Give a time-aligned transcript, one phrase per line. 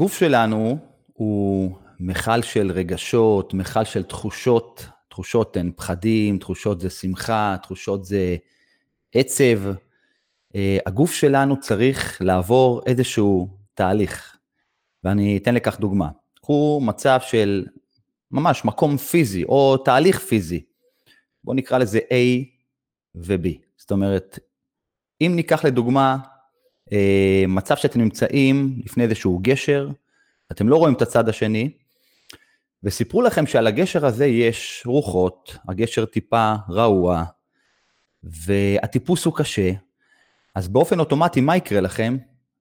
[0.00, 0.78] הגוף שלנו
[1.12, 4.86] הוא מכל של רגשות, מכל של תחושות.
[5.08, 8.36] תחושות הן פחדים, תחושות זה שמחה, תחושות זה
[9.14, 9.58] עצב.
[10.54, 14.36] אה, הגוף שלנו צריך לעבור איזשהו תהליך,
[15.04, 16.08] ואני אתן לכך דוגמה.
[16.34, 17.66] קחו מצב של
[18.30, 20.64] ממש מקום פיזי, או תהליך פיזי.
[21.44, 22.44] בואו נקרא לזה A
[23.14, 23.48] ו-B.
[23.76, 24.38] זאת אומרת,
[25.20, 26.16] אם ניקח לדוגמה
[27.48, 29.88] מצב שאתם נמצאים לפני איזשהו גשר,
[30.52, 31.70] אתם לא רואים את הצד השני,
[32.82, 37.24] וסיפרו לכם שעל הגשר הזה יש רוחות, הגשר טיפה רעוע,
[38.22, 39.70] והטיפוס הוא קשה,
[40.54, 42.16] אז באופן אוטומטי מה יקרה לכם?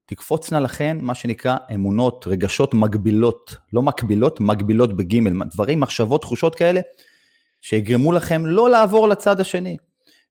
[0.05, 6.81] תקפוצנה לכן מה שנקרא אמונות, רגשות מגבילות, לא מקבילות, מגבילות בגימל, דברים, מחשבות, תחושות כאלה,
[7.61, 9.77] שיגרמו לכם לא לעבור לצד השני.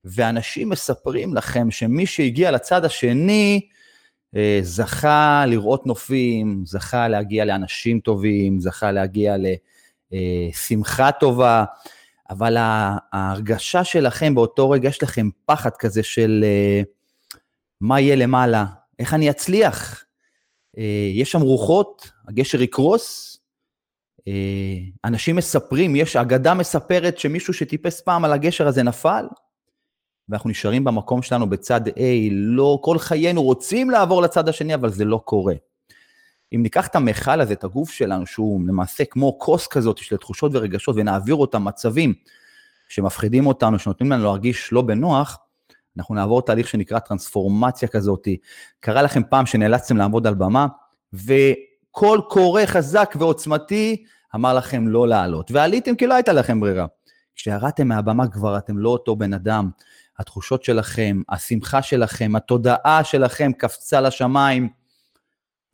[0.05, 3.78] ואנשים מספרים לכם שמי שהגיע לצד השני, אה,
[4.63, 9.37] זכה לראות נופים, זכה להגיע לאנשים טובים, זכה להגיע
[10.11, 11.65] לשמחה אה, טובה,
[12.31, 16.83] אבל ההרגשה שלכם באותו רגע, יש לכם פחד כזה של אה,
[17.81, 18.65] מה יהיה למעלה,
[18.99, 20.05] איך אני אצליח.
[21.15, 23.39] יש שם רוחות, הגשר יקרוס,
[25.05, 29.27] אנשים מספרים, יש אגדה מספרת שמישהו שטיפס פעם על הגשר הזה נפל,
[30.29, 35.05] ואנחנו נשארים במקום שלנו בצד A, לא, כל חיינו רוצים לעבור לצד השני, אבל זה
[35.05, 35.55] לא קורה.
[36.55, 40.53] אם ניקח את המכל הזה, את הגוף שלנו, שהוא למעשה כמו כוס כזאת של תחושות
[40.55, 42.15] ורגשות, ונעביר אותם מצבים
[42.89, 45.39] שמפחידים אותנו, שנותנים לנו להרגיש לא בנוח,
[45.99, 48.29] אנחנו נעבור תהליך שנקרא טרנספורמציה כזאת.
[48.81, 50.67] קרה לכם פעם שנאלצתם לעמוד על במה,
[51.13, 56.87] וקול קורא חזק ועוצמתי אמר לכם לא לעלות, ועליתם כי לא הייתה לכם ברירה.
[57.35, 59.71] כשירדתם מהבמה כבר אתם לא אותו בן אדם,
[60.19, 64.69] התחושות שלכם, השמחה שלכם, התודעה שלכם קפצה לשמיים,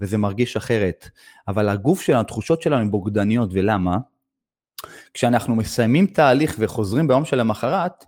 [0.01, 1.09] וזה מרגיש אחרת.
[1.49, 3.97] אבל הגוף שלנו, התחושות שלנו הן בוגדניות, ולמה?
[5.15, 8.05] כשאנחנו מסיימים תהליך וחוזרים ביום שלמחרת,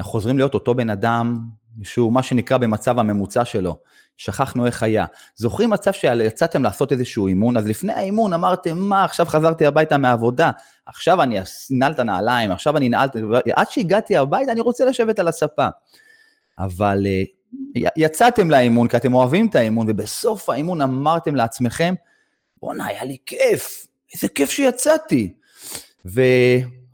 [0.00, 1.40] אנחנו חוזרים להיות אותו בן אדם
[1.82, 3.76] שהוא מה שנקרא במצב הממוצע שלו.
[4.18, 5.04] שכחנו איך היה.
[5.36, 10.50] זוכרים מצב שיצאתם לעשות איזשהו אימון, אז לפני האימון אמרתם, מה, עכשיו חזרתי הביתה מהעבודה,
[10.86, 11.38] עכשיו אני
[11.76, 13.08] אנעל את הנעליים, עכשיו אני אנעל,
[13.54, 15.68] עד שהגעתי הביתה אני רוצה לשבת על הספה.
[16.58, 17.22] אבל אה,
[17.96, 21.94] יצאתם לאימון כי אתם אוהבים את האימון, ובסוף האימון אמרתם לעצמכם,
[22.60, 25.32] בואנה, היה לי כיף, איזה כיף שיצאתי.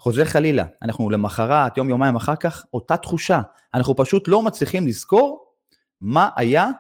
[0.05, 3.41] וחוזר חלילה, אנחנו למחרת, יום, יומיים אחר כך, אותה תחושה.
[3.75, 5.45] אנחנו פשוט לא מצליחים לזכור
[6.01, 6.71] מה היה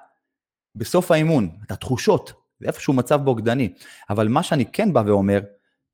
[0.75, 3.73] בסוף האימון, את התחושות, זה איפשהו מצב בוגדני.
[4.11, 5.41] אבל מה שאני כן בא ואומר,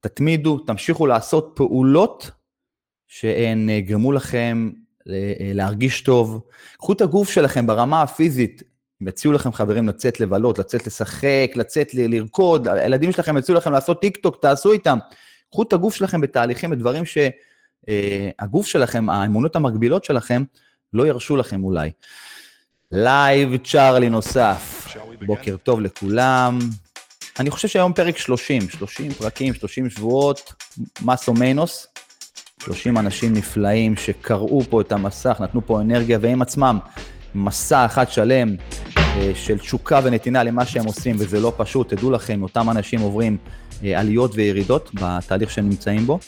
[0.00, 2.30] תתמידו, תמשיכו לעשות פעולות
[3.06, 4.70] שהן אה, גרמו לכם
[5.08, 6.40] אה, להרגיש טוב.
[6.76, 8.62] קחו את הגוף שלכם ברמה הפיזית,
[9.02, 14.00] אם יציעו לכם חברים לצאת לבלות, לצאת לשחק, לצאת לרקוד, הילדים שלכם יציעו לכם לעשות
[14.00, 14.98] טיק טוק, תעשו איתם.
[15.50, 20.42] קחו את הגוף שלכם בתהליכים, בדברים שהגוף אה, שלכם, האמונות המקבילות שלכם,
[20.92, 21.90] לא ירשו לכם אולי.
[22.92, 24.86] לייב צ'ארלי נוסף.
[25.26, 26.58] בוקר טוב לכולם.
[27.40, 30.52] אני חושב שהיום פרק 30, 30 פרקים, 30 שבועות,
[31.02, 31.86] מסו מינוס.
[32.64, 36.78] 30 אנשים נפלאים שקראו פה את המסך, נתנו פה אנרגיה, והם עצמם
[37.34, 38.56] מסע אחד שלם
[39.34, 43.36] של תשוקה ונתינה למה שהם עושים, וזה לא פשוט, תדעו לכם, אותם אנשים עוברים
[43.84, 46.18] אה, עליות וירידות בתהליך שהם נמצאים בו.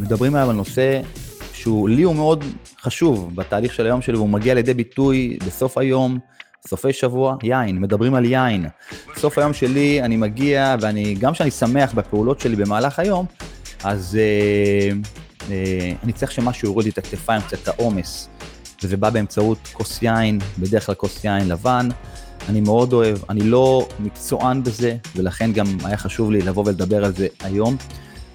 [0.00, 1.00] מדברים היום על נושא
[1.52, 2.44] שהוא, לי הוא מאוד
[2.80, 6.18] חשוב בתהליך של היום שלי, והוא מגיע לידי ביטוי בסוף היום,
[6.68, 8.66] סופי שבוע, יין, מדברים על יין.
[9.16, 13.26] בסוף היום שלי אני מגיע, ואני, גם כשאני שמח בפעולות שלי במהלך היום,
[13.84, 14.96] אז אה,
[15.50, 18.28] אה, אני צריך שמשהו יוריד לי את הכתפיים, קצת את העומס.
[18.84, 21.88] וזה בא באמצעות כוס יין, בדרך כלל כוס יין לבן.
[22.48, 27.12] אני מאוד אוהב, אני לא מקצוען בזה, ולכן גם היה חשוב לי לבוא ולדבר על
[27.12, 27.76] זה היום.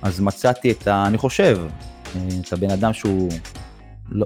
[0.01, 1.03] אז מצאתי את ה...
[1.07, 1.59] אני חושב,
[2.15, 3.29] אה, את הבן אדם שהוא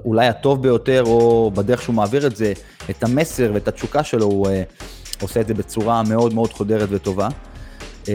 [0.04, 2.52] אולי הטוב ביותר, או בדרך שהוא מעביר את זה,
[2.90, 4.50] את המסר ואת התשוקה שלו, הוא uh,
[5.22, 7.28] עושה את זה בצורה מאוד מאוד חודרת וטובה.
[8.04, 8.08] Uh,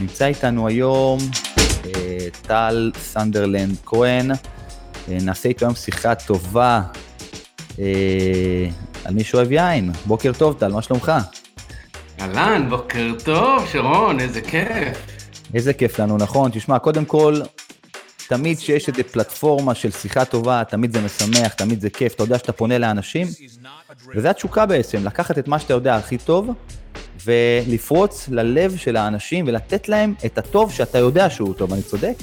[0.00, 1.86] נמצא איתנו היום uh,
[2.42, 4.36] טל סנדרלנד כהן, uh,
[5.08, 6.82] נעשה איתו היום שיחה טובה
[7.78, 7.80] uh,
[9.04, 9.92] על מי שאוהב יין.
[10.06, 11.12] בוקר טוב טל, מה שלומך?
[12.20, 15.06] אהלן, בוקר טוב, שרון, איזה כיף.
[15.54, 16.50] איזה כיף לנו, נכון?
[16.54, 17.40] תשמע, קודם כל,
[18.28, 22.38] תמיד שיש איזה פלטפורמה של שיחה טובה, תמיד זה משמח, תמיד זה כיף, אתה יודע
[22.38, 23.26] שאתה פונה לאנשים,
[24.14, 26.50] וזה התשוקה בעצם, לקחת את מה שאתה יודע הכי טוב,
[27.24, 32.14] ולפרוץ ללב של האנשים ולתת להם את הטוב שאתה יודע שהוא טוב, אני צודק?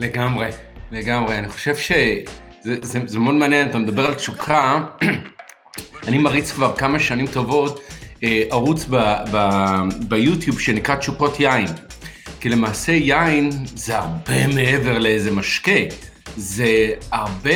[0.00, 0.48] לגמרי,
[0.90, 1.38] לגמרי.
[1.38, 2.20] אני חושב שזה
[2.62, 2.76] זה,
[3.06, 4.84] זה מאוד מעניין, אתה מדבר על תשוקה,
[6.08, 7.80] אני מריץ כבר כמה שנים טובות
[8.24, 8.96] אה, ערוץ ב,
[9.32, 9.38] ב,
[10.08, 11.66] ביוטיוב שנקרא תשוקות יין.
[12.40, 15.80] כי למעשה יין זה הרבה מעבר לאיזה משקה.
[16.36, 17.54] זה הרבה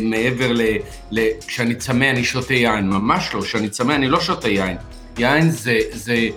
[0.00, 0.62] מעבר ל...
[1.10, 4.76] ל כשאני צמא אני שותה יין, ממש לא, כשאני צמא אני לא שותה יין.
[5.18, 6.28] יין זה, זה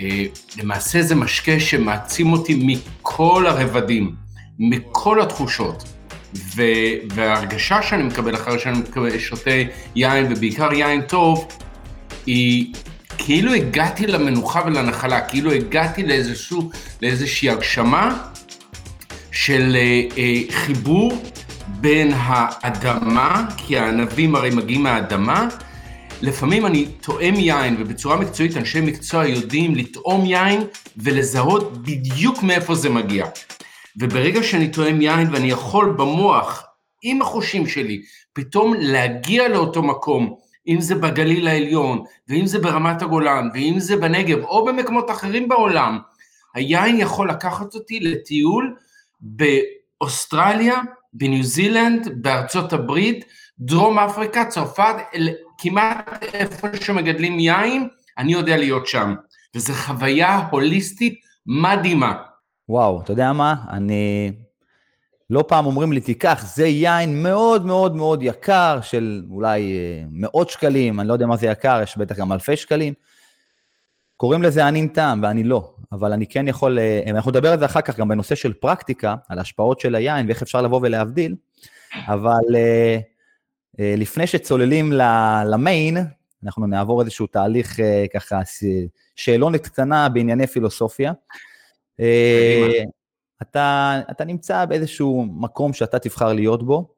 [0.00, 0.24] אה,
[0.58, 4.14] למעשה זה משקה שמעצים אותי מכל הרבדים,
[4.58, 5.93] מכל התחושות.
[7.14, 9.50] וההרגשה שאני מקבל אחרי שאני מקבל, שותה
[9.94, 11.48] יין, ובעיקר יין טוב,
[12.26, 12.74] היא
[13.18, 16.70] כאילו הגעתי למנוחה ולנחלה, כאילו הגעתי לאיזשהו,
[17.02, 18.24] לאיזושהי הגשמה
[19.32, 21.22] של אה, אה, חיבור
[21.68, 25.48] בין האדמה, כי הענבים הרי מגיעים מהאדמה,
[26.22, 30.64] לפעמים אני טועם יין, ובצורה מקצועית אנשי מקצוע יודעים לטעום יין
[30.96, 33.26] ולזהות בדיוק מאיפה זה מגיע.
[34.00, 36.64] וברגע שאני טועם יין ואני יכול במוח,
[37.02, 38.02] עם החושים שלי,
[38.32, 40.34] פתאום להגיע לאותו מקום,
[40.68, 45.98] אם זה בגליל העליון, ואם זה ברמת הגולן, ואם זה בנגב, או במקומות אחרים בעולם,
[46.54, 48.76] היין יכול לקחת אותי לטיול
[49.20, 50.80] באוסטרליה,
[51.12, 53.24] בניו זילנד, בארצות הברית,
[53.58, 54.94] דרום אפריקה, צרפת,
[55.58, 57.88] כמעט איפה שמגדלים יין,
[58.18, 59.14] אני יודע להיות שם.
[59.54, 61.14] וזו חוויה הוליסטית
[61.46, 62.14] מדהימה.
[62.68, 63.54] וואו, אתה יודע מה?
[63.70, 64.32] אני...
[65.30, 70.50] לא פעם אומרים לי, תיקח, זה יין מאוד מאוד מאוד יקר, של אולי אה, מאות
[70.50, 72.94] שקלים, אני לא יודע מה זה יקר, יש בטח גם אלפי שקלים.
[74.16, 75.74] קוראים לזה ענין טעם, ואני לא.
[75.92, 79.14] אבל אני כן יכול, אה, אנחנו נדבר על זה אחר כך גם בנושא של פרקטיקה,
[79.28, 81.34] על ההשפעות של היין ואיך אפשר לבוא ולהבדיל,
[82.06, 82.98] אבל אה,
[83.78, 84.92] לפני שצוללים
[85.46, 85.96] למיין,
[86.44, 87.76] אנחנו נעבור איזשהו תהליך
[88.14, 88.40] ככה,
[89.16, 91.12] שאלונת קטנה בענייני פילוסופיה.
[93.42, 96.94] אתה, אתה נמצא באיזשהו מקום שאתה תבחר להיות בו,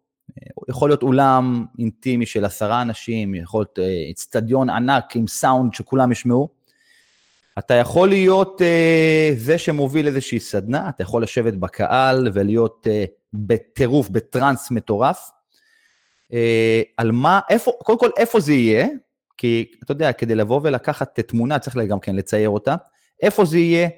[0.68, 3.78] יכול להיות אולם אינטימי של עשרה אנשים, יכול להיות
[4.10, 6.48] אצטדיון ענק עם סאונד שכולם ישמעו,
[7.58, 14.08] אתה יכול להיות uh, זה שמוביל איזושהי סדנה, אתה יכול לשבת בקהל ולהיות uh, בטירוף,
[14.08, 15.30] בטראנס מטורף.
[16.32, 16.34] Uh,
[16.96, 18.86] על מה, איפה, קודם כל, איפה זה יהיה?
[19.36, 22.74] כי אתה יודע, כדי לבוא ולקחת תמונה, צריך גם כן לצייר אותה.
[23.22, 23.88] איפה זה יהיה?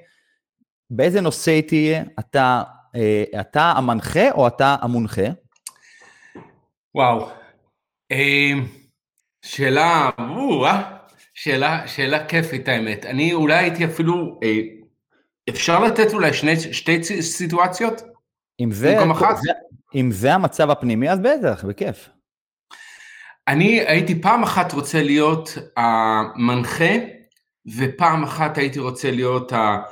[0.91, 2.03] באיזה נושא תהיה?
[2.19, 2.63] אתה,
[2.97, 5.23] uh, אתה המנחה או אתה המונחה?
[6.95, 7.29] וואו.
[9.43, 10.11] שאלה,
[10.67, 10.99] אה?
[11.35, 13.07] שאלה, שאלה כיפית האמת.
[13.07, 14.59] אני אולי הייתי אפילו, אה,
[15.49, 18.03] אפשר לתת אולי שני, שתי סיטואציות?
[18.61, 18.97] אם זה,
[19.43, 19.53] זה,
[19.95, 22.09] אם זה המצב הפנימי, אז בטח, בכיף.
[23.49, 26.95] אני הייתי פעם אחת רוצה להיות המנחה,
[27.77, 29.83] ופעם אחת הייתי רוצה להיות ה, אה, אה,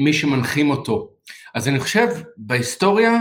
[0.00, 1.10] מי שמנחים אותו.
[1.54, 3.20] אז אני חושב, בהיסטוריה,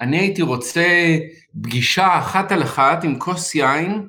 [0.00, 1.16] אני הייתי רוצה
[1.62, 4.08] פגישה אחת על אחת עם כוס יין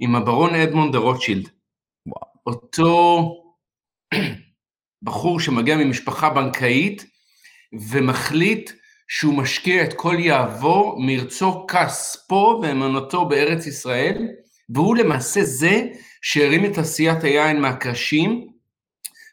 [0.00, 1.48] עם הברון אדמונד דה רוטשילד.
[2.46, 3.32] אותו
[5.02, 7.04] בחור שמגיע ממשפחה בנקאית
[7.90, 8.70] ומחליט
[9.08, 14.28] שהוא משקיע את כל יהבו מרצו כספו ואמונתו בארץ ישראל,
[14.68, 15.82] והוא למעשה זה
[16.22, 18.46] שהרים את עשיית היין מהקרשים,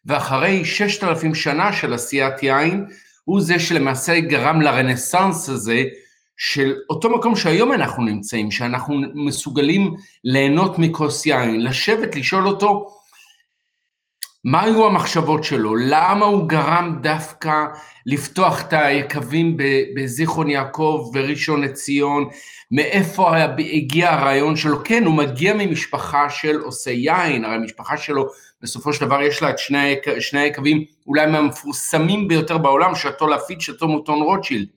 [0.06, 2.86] ואחרי ששת אלפים שנה של עשיית יין,
[3.24, 5.84] הוא זה שלמעשה גרם לרנסאנס הזה
[6.38, 12.88] של אותו מקום שהיום אנחנו נמצאים, שאנחנו מסוגלים ליהנות מכוס יין, לשבת, לשאול אותו,
[14.46, 15.76] מה היו המחשבות שלו?
[15.76, 17.66] למה הוא גרם דווקא
[18.06, 19.58] לפתוח את היקבים
[19.96, 22.30] בזיכרון יעקב וראשון לציון?
[22.72, 23.38] מאיפה
[23.74, 24.84] הגיע הרעיון שלו?
[24.84, 28.28] כן, הוא מגיע ממשפחה של עושי יין, הרי המשפחה שלו
[28.64, 33.62] בסופו של דבר יש לה את שני, שני היקבים אולי מהמפורסמים ביותר בעולם, שאתו לפיד,
[33.62, 34.68] שאתו מוטון רוטשילד.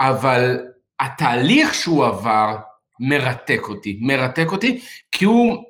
[0.00, 0.58] אבל
[1.00, 2.56] התהליך שהוא עבר
[3.00, 4.80] מרתק אותי, מרתק אותי,
[5.12, 5.64] כי הוא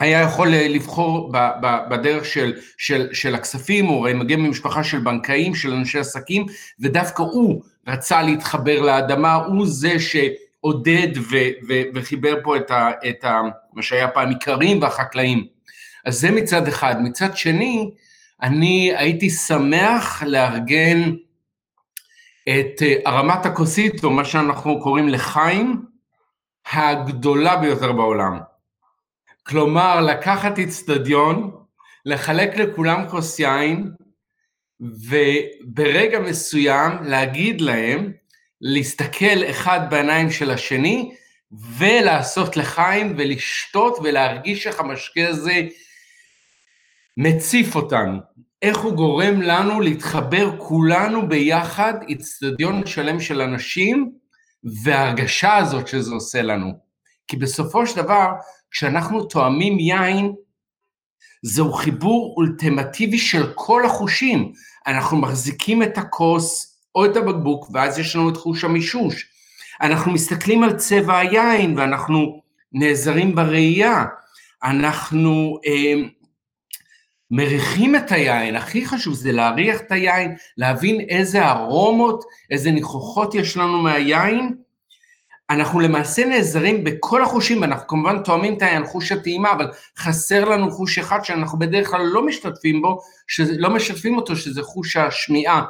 [0.00, 1.32] היה יכול לבחור
[1.90, 6.46] בדרך של, של, של הכספים, הוא הרי מגיע ממשפחה של בנקאים, של אנשי עסקים,
[6.80, 11.36] ודווקא הוא רצה להתחבר לאדמה, הוא זה שעודד ו,
[11.68, 13.40] ו, וחיבר פה את, ה, את ה,
[13.72, 15.59] מה שהיה פעם איכרים והחקלאים.
[16.06, 17.02] אז זה מצד אחד.
[17.02, 17.90] מצד שני,
[18.42, 21.12] אני הייתי שמח לארגן
[22.48, 25.82] את אה, הרמת הכוסית, או מה שאנחנו קוראים לחיים,
[26.72, 28.38] הגדולה ביותר בעולם.
[29.42, 31.50] כלומר, לקחת אצטדיון,
[32.04, 33.90] לחלק לכולם כוס יין,
[34.80, 38.12] וברגע מסוים להגיד להם,
[38.60, 41.14] להסתכל אחד בעיניים של השני,
[41.78, 45.62] ולעשות לחיים ולשתות ולהרגיש איך המשקה הזה
[47.22, 48.18] מציף אותנו.
[48.62, 54.12] איך הוא גורם לנו להתחבר כולנו ביחד, אצטדיון שלם של אנשים,
[54.84, 56.72] וההרגשה הזאת שזה עושה לנו.
[57.28, 58.26] כי בסופו של דבר,
[58.70, 60.32] כשאנחנו תואמים יין,
[61.42, 64.52] זהו חיבור אולטימטיבי של כל החושים.
[64.86, 69.26] אנחנו מחזיקים את הכוס או את הבקבוק, ואז יש לנו את חוש המישוש.
[69.82, 72.40] אנחנו מסתכלים על צבע היין ואנחנו
[72.72, 74.04] נעזרים בראייה.
[74.62, 76.19] אנחנו אה,
[77.30, 83.56] מריחים את היין, הכי חשוב זה להריח את היין, להבין איזה ארומות, איזה ניחוחות יש
[83.56, 84.54] לנו מהיין.
[85.50, 90.70] אנחנו למעשה נעזרים בכל החושים, אנחנו כמובן תואמים את העניין, חוש הטעימה, אבל חסר לנו
[90.70, 93.00] חוש אחד שאנחנו בדרך כלל לא משתתפים בו,
[93.58, 95.62] לא משתפים אותו, שזה חוש השמיעה.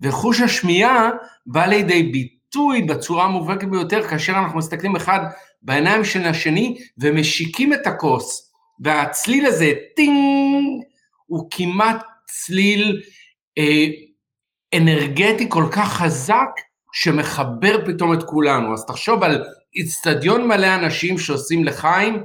[0.00, 1.10] וחוש השמיעה
[1.46, 5.20] בא לידי ביטוי בצורה המובהקת ביותר, כאשר אנחנו מסתכלים אחד
[5.62, 8.49] בעיניים של השני ומשיקים את הכוס,
[8.80, 10.82] והצליל הזה, טינג,
[11.26, 13.02] הוא כמעט צליל
[13.58, 13.86] אה,
[14.74, 16.50] אנרגטי כל כך חזק,
[16.92, 18.74] שמחבר פתאום את כולנו.
[18.74, 19.44] אז תחשוב על
[19.76, 22.24] איצטדיון מלא אנשים שעושים לחיים,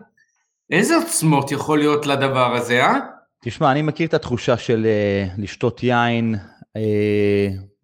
[0.71, 2.99] איזה עוצמות יכול להיות לדבר הזה, אה?
[3.43, 6.35] תשמע, אני מכיר את התחושה של uh, לשתות יין.
[6.77, 6.79] Uh,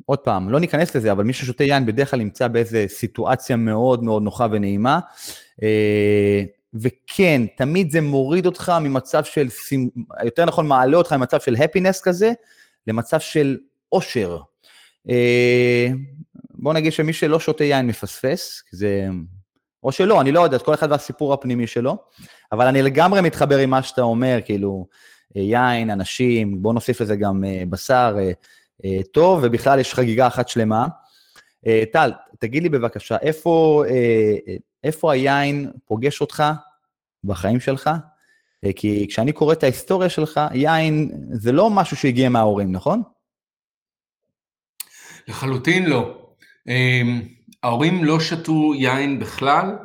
[0.05, 4.03] עוד פעם, לא ניכנס לזה, אבל מי ששותה יין בדרך כלל נמצא באיזו סיטואציה מאוד
[4.03, 4.99] מאוד נוחה ונעימה.
[5.59, 5.63] Uh,
[6.73, 9.47] וכן, תמיד זה מוריד אותך ממצב של,
[10.23, 12.31] יותר נכון, מעלה אותך ממצב של הפינס כזה,
[12.87, 13.57] למצב של
[13.91, 14.37] אושר.
[16.53, 19.07] בוא נגיד שמי שלא שותה יין מפספס, זה...
[19.83, 21.97] או שלא, אני לא יודע, כל אחד והסיפור הפנימי שלו,
[22.51, 24.87] אבל אני לגמרי מתחבר עם מה שאתה אומר, כאילו,
[25.37, 28.17] אה, יין, אנשים, בוא נוסיף לזה גם אה, בשר
[28.85, 30.87] אה, טוב, ובכלל יש חגיגה אחת שלמה.
[31.93, 33.83] טל, תגיד לי בבקשה, איפה,
[34.83, 36.43] איפה היין פוגש אותך
[37.23, 37.89] בחיים שלך?
[38.75, 43.01] כי כשאני קורא את ההיסטוריה שלך, יין זה לא משהו שהגיע מההורים, נכון?
[45.27, 46.17] לחלוטין לא.
[46.67, 47.21] אמ,
[47.63, 49.75] ההורים לא שתו יין בכלל,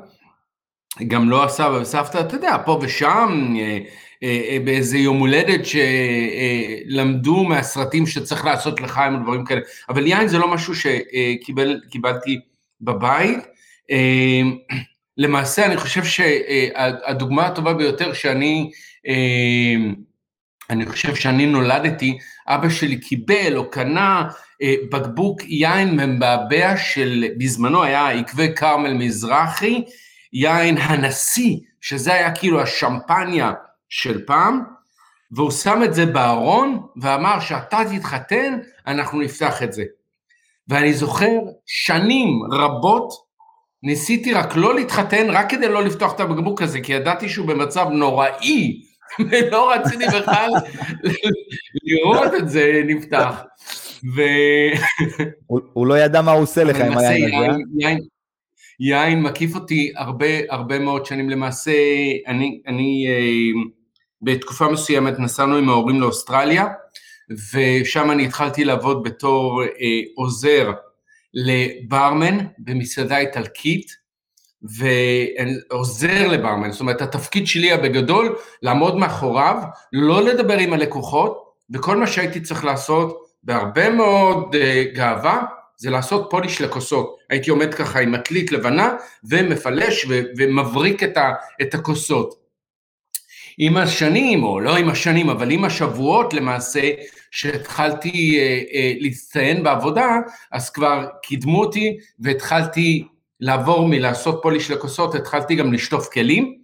[1.09, 3.79] גם לא הסבא וסבתא, אתה יודע, פה ושם, אה,
[4.23, 5.61] אה, אה, באיזה יום הולדת
[6.87, 12.41] שלמדו מהסרטים שצריך לעשות לחיים או דברים כאלה, אבל יין זה לא משהו שקיבלתי
[12.81, 13.56] בבית.
[13.91, 14.59] אמ,
[15.17, 18.71] למעשה אני חושב שהדוגמה הטובה ביותר שאני,
[19.07, 19.95] אמ,
[20.71, 24.29] אני חושב שאני נולדתי, אבא שלי קיבל או קנה
[24.63, 29.85] אה, בקבוק יין מבעבע של, בזמנו היה עקבי כרמל מזרחי,
[30.33, 33.53] יין הנשיא, שזה היה כאילו השמפניה
[33.89, 34.63] של פעם,
[35.31, 39.85] והוא שם את זה בארון ואמר שאתה תתחתן, אנחנו נפתח את זה.
[40.69, 41.33] ואני זוכר
[41.67, 43.26] שנים רבות,
[43.83, 47.87] ניסיתי רק לא להתחתן, רק כדי לא לפתוח את הבקבוק הזה, כי ידעתי שהוא במצב
[47.93, 48.83] נוראי,
[49.31, 50.51] ולא רציתי בכלל
[51.85, 53.43] לראות את זה נפתח.
[54.17, 54.23] ו...
[55.47, 57.59] הוא, הוא לא ידע מה הוא עושה לך עם היין הזה?
[57.79, 57.99] יין,
[58.81, 61.73] יין מקיף אותי הרבה הרבה מאוד שנים, למעשה
[62.27, 63.61] אני, אני אה,
[64.23, 66.67] בתקופה מסוימת נסענו עם ההורים לאוסטרליה,
[67.55, 69.69] ושם אני התחלתי לעבוד בתור אה,
[70.17, 70.73] עוזר
[71.37, 73.97] לברמן במסעדה איטלקית,
[74.63, 79.63] ועוזר לברמן, זאת אומרת התפקיד שלי בגדול לעמוד מאחוריו,
[79.93, 85.43] לא לדבר עם הלקוחות, וכל מה שהייתי צריך לעשות בהרבה מאוד uh, גאווה,
[85.77, 87.17] זה לעשות פוליש לכוסות.
[87.31, 92.35] הייתי עומד ככה עם עתלית לבנה ומפלש ו- ומבריק את, ה- את הכוסות.
[93.59, 96.91] עם השנים, או לא עם השנים, אבל עם השבועות למעשה,
[97.37, 100.17] שהתחלתי uh, uh, להצטיין בעבודה,
[100.53, 103.07] אז כבר קידמו אותי והתחלתי
[103.41, 106.55] לעבור מלעשות פוליש לכוסות, התחלתי גם לשטוף כלים,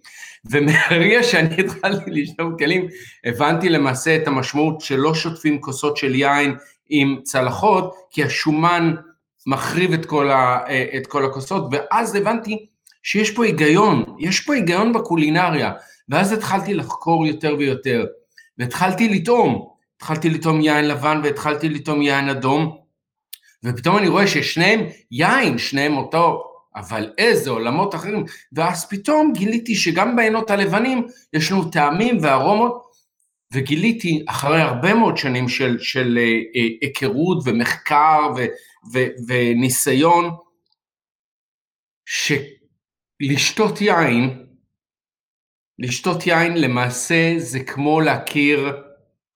[0.50, 2.86] ומהרגע שאני התחלתי לשטוף כלים,
[3.24, 6.54] הבנתי למעשה את המשמעות שלא שוטפים כוסות של יין
[6.88, 8.94] עם צלחות, כי השומן
[9.46, 10.60] מחריב את כל, ה,
[10.96, 12.66] את כל הכוסות, ואז הבנתי
[13.02, 15.72] שיש פה היגיון, יש פה היגיון בקולינריה,
[16.08, 18.04] ואז התחלתי לחקור יותר ויותר,
[18.58, 19.71] והתחלתי לטעום,
[20.02, 22.78] התחלתי לטעום יין לבן והתחלתי לטעום יין אדום,
[23.64, 24.80] ופתאום אני רואה ששניהם
[25.10, 26.42] יין, שניהם אותו,
[26.76, 32.82] אבל איזה עולמות אחרים, ואז פתאום גיליתי שגם בעינות הלבנים יש לנו טעמים וארומות
[33.52, 36.22] וגיליתי אחרי הרבה מאוד שנים של, של אה,
[36.56, 38.44] אה, היכרות ומחקר ו,
[38.94, 40.30] ו, וניסיון,
[42.06, 44.46] שלשתות יין,
[45.78, 48.91] לשתות יין למעשה זה כמו להכיר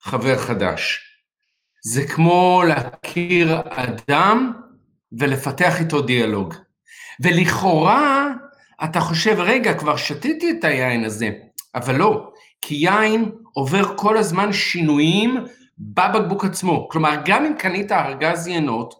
[0.06, 1.00] חבר חדש.
[1.84, 4.52] זה כמו להכיר אדם
[5.18, 6.54] ולפתח איתו דיאלוג.
[7.20, 8.28] ולכאורה
[8.84, 11.30] אתה חושב, רגע, כבר שתיתי את היין הזה,
[11.74, 12.30] אבל לא,
[12.62, 15.36] כי יין עובר כל הזמן שינויים
[15.78, 16.88] בבקבוק עצמו.
[16.88, 18.94] כלומר, גם אם קנית ארגז יינות,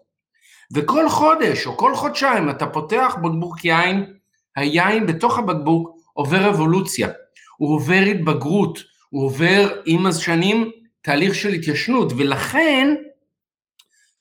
[0.74, 4.12] וכל חודש או כל חודשיים אתה פותח בקבוק יין,
[4.56, 7.08] היין בתוך הבקבוק עובר אבולוציה,
[7.56, 8.78] הוא עובר התבגרות,
[9.10, 10.70] הוא עובר עם השנים
[11.06, 12.94] תהליך של התיישנות, ולכן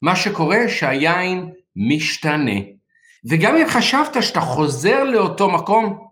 [0.02, 2.60] מה שקורה שהיין משתנה.
[3.30, 6.08] וגם אם חשבת שאתה חוזר לאותו מקום,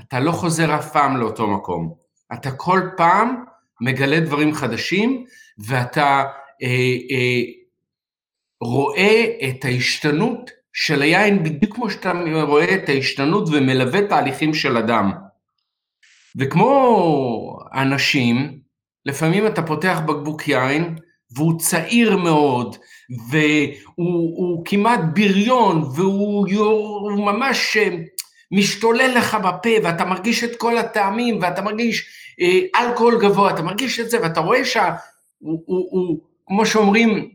[0.00, 1.94] אתה לא חוזר אף פעם לאותו מקום.
[2.32, 3.44] אתה כל פעם
[3.80, 5.24] מגלה דברים חדשים,
[5.58, 6.22] ואתה
[6.62, 6.68] אה,
[7.10, 7.42] אה,
[8.60, 12.12] רואה את ההשתנות של היין בדיוק כמו שאתה
[12.42, 15.12] רואה את ההשתנות ומלווה תהליכים של אדם.
[16.36, 18.61] וכמו אנשים,
[19.06, 20.96] לפעמים אתה פותח בקבוק יין
[21.34, 22.76] והוא צעיר מאוד,
[23.28, 27.96] והוא כמעט בריון, והוא הוא ממש אה,
[28.52, 32.08] משתולל לך בפה, ואתה מרגיש את כל הטעמים, ואתה מרגיש
[32.40, 34.82] אה, אלכוהול גבוה, אתה מרגיש את זה, ואתה רואה שהוא,
[35.40, 37.28] הוא, הוא, כמו שאומרים,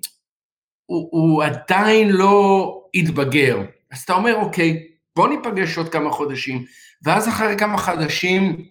[0.86, 3.62] הוא, הוא עדיין לא התבגר.
[3.92, 6.66] אז אתה אומר, אוקיי, בוא ניפגש עוד כמה חודשים,
[7.04, 8.66] ואז אחרי כמה חודשים,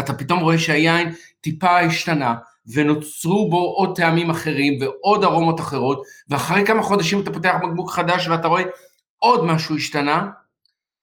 [0.00, 2.34] אתה פתאום רואה שהיין טיפה השתנה,
[2.74, 8.28] ונוצרו בו עוד טעמים אחרים ועוד ארומות אחרות, ואחרי כמה חודשים אתה פותח בקבוק חדש
[8.28, 8.62] ואתה רואה
[9.18, 10.28] עוד משהו השתנה,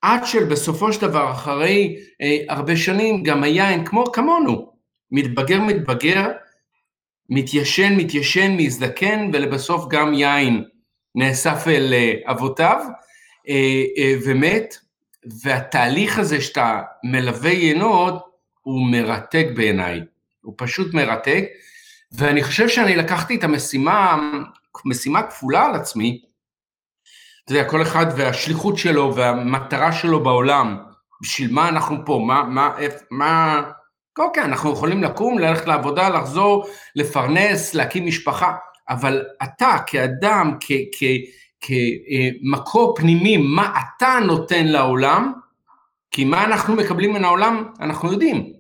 [0.01, 4.71] עד שבסופו של דבר, אחרי אה, הרבה שנים, גם היין, כמו כמונו,
[5.11, 6.27] מתבגר מתבגר,
[7.29, 10.63] מתיישן מתיישן, מזדקן, ולבסוף גם יין
[11.15, 12.79] נאסף אל אה, אבותיו
[13.49, 14.77] אה, אה, ומת,
[15.43, 18.26] והתהליך הזה שאתה מלווה יינות
[18.67, 20.01] הוא מרתק בעיניי,
[20.41, 21.43] הוא פשוט מרתק,
[22.11, 24.29] ואני חושב שאני לקחתי את המשימה,
[24.85, 26.21] משימה כפולה על עצמי,
[27.43, 30.77] אתה יודע, כל אחד והשליחות שלו והמטרה שלו בעולם,
[31.21, 32.75] בשביל מה אנחנו פה, מה, מה,
[33.11, 33.61] מה,
[34.19, 38.55] אוקיי, אנחנו יכולים לקום, ללכת לעבודה, לחזור, לפרנס, להקים משפחה,
[38.89, 40.57] אבל אתה כאדם,
[41.61, 45.33] כמקור פנימי, מה אתה נותן לעולם,
[46.11, 48.56] כי מה אנחנו מקבלים מן העולם, אנחנו יודעים.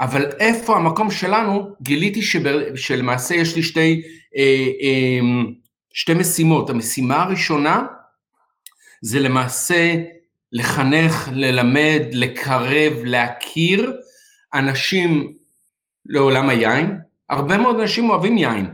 [0.00, 4.02] אבל איפה המקום שלנו, גיליתי שבר, שלמעשה יש לי שתי,
[4.36, 5.20] אה, אה,
[5.92, 6.70] שתי משימות.
[6.70, 7.82] המשימה הראשונה
[9.02, 9.94] זה למעשה
[10.52, 13.92] לחנך, ללמד, לקרב, להכיר
[14.54, 15.32] אנשים
[16.06, 16.98] לעולם היין.
[17.30, 18.66] הרבה מאוד אנשים אוהבים יין,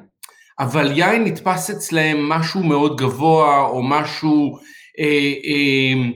[0.59, 4.59] אבל יין נתפס אצלהם משהו מאוד גבוה, או משהו
[4.99, 6.11] אה, אה,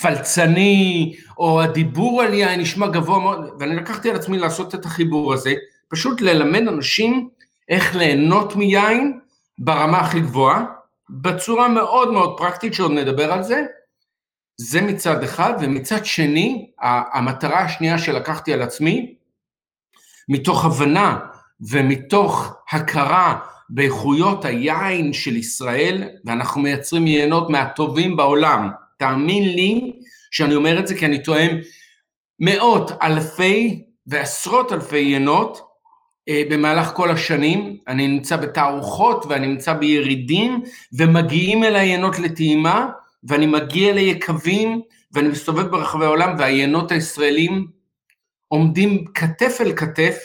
[0.00, 5.34] פלצני, או הדיבור על יין נשמע גבוה מאוד, ואני לקחתי על עצמי לעשות את החיבור
[5.34, 5.54] הזה,
[5.88, 7.28] פשוט ללמד אנשים
[7.68, 9.20] איך ליהנות מיין
[9.58, 10.64] ברמה הכי גבוהה,
[11.10, 13.62] בצורה מאוד מאוד פרקטית, שעוד נדבר על זה.
[14.56, 16.70] זה מצד אחד, ומצד שני,
[17.12, 19.14] המטרה השנייה שלקחתי על עצמי,
[20.28, 21.18] מתוך הבנה
[21.70, 23.38] ומתוך הכרה
[23.70, 28.70] באיכויות היין של ישראל, ואנחנו מייצרים יינות מהטובים בעולם.
[28.96, 31.58] תאמין לי שאני אומר את זה כי אני תואם
[32.40, 35.60] מאות אלפי ועשרות אלפי יינות
[36.28, 40.62] אה, במהלך כל השנים, אני נמצא בתערוכות ואני נמצא בירידים
[40.98, 42.88] ומגיעים אל היינות לטעימה
[43.24, 44.80] ואני מגיע ליקבים
[45.12, 47.66] ואני מסתובב ברחבי העולם והיינות הישראלים
[48.48, 50.16] עומדים כתף אל כתף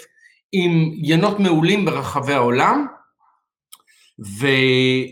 [0.52, 2.86] עם יינות מעולים ברחבי העולם.
[4.40, 4.48] ו,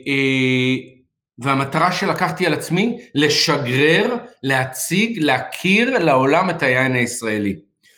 [0.07, 0.98] אה,
[1.41, 7.55] והמטרה שלקחתי על עצמי לשגרר, להציג, להכיר לעולם את היין הישראלי.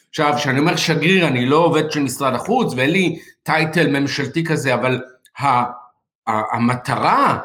[0.09, 4.73] עכשיו, כשאני אומר שגריר, אני לא עובד של משרד החוץ ואין לי טייטל ממשלתי כזה,
[4.73, 5.01] אבל
[6.27, 7.39] המטרה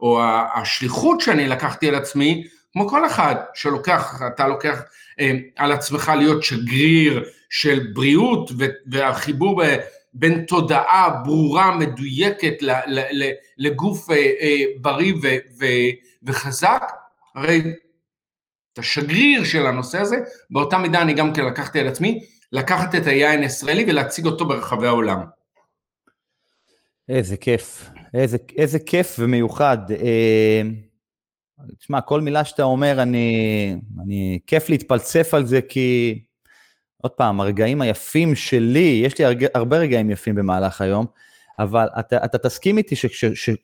[0.00, 0.20] או
[0.54, 4.82] השליחות שאני לקחתי על עצמי, כמו כל אחד שלוקח, אתה לוקח
[5.20, 8.50] אה, על עצמך להיות שגריר של בריאות
[8.86, 9.62] והחיבור
[10.14, 12.54] בין תודעה ברורה, מדויקת
[13.58, 15.14] לגוף אה, אה, בריא
[16.22, 16.82] וחזק,
[17.34, 17.62] הרי
[18.72, 20.16] את השגריר של הנושא הזה,
[20.50, 22.20] באותה מידה אני גם כן לקחתי על עצמי,
[22.52, 25.18] לקחת את היין הישראלי ולהציג אותו ברחבי העולם.
[27.08, 29.78] איזה כיף, איזה, איזה כיף ומיוחד.
[29.90, 30.62] אה,
[31.78, 36.18] תשמע, כל מילה שאתה אומר, אני, אני, כיף להתפלצף על זה, כי
[37.02, 41.06] עוד פעם, הרגעים היפים שלי, יש לי הרג, הרבה רגעים יפים במהלך היום,
[41.58, 42.96] אבל אתה, אתה תסכים איתי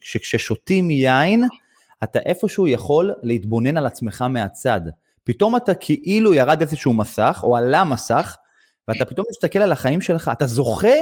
[0.01, 1.44] שכששותים יין,
[2.05, 4.81] אתה איפשהו יכול להתבונן על עצמך מהצד.
[5.24, 8.37] פתאום אתה כאילו ירד איזשהו מסך, או עלה מסך,
[8.88, 10.96] ואתה פתאום מסתכל על החיים שלך, אתה זוכה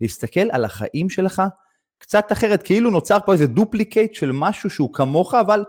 [0.00, 1.42] להסתכל על החיים שלך
[1.98, 5.64] קצת אחרת, כאילו נוצר פה איזה duplicate של משהו שהוא כמוך, אבל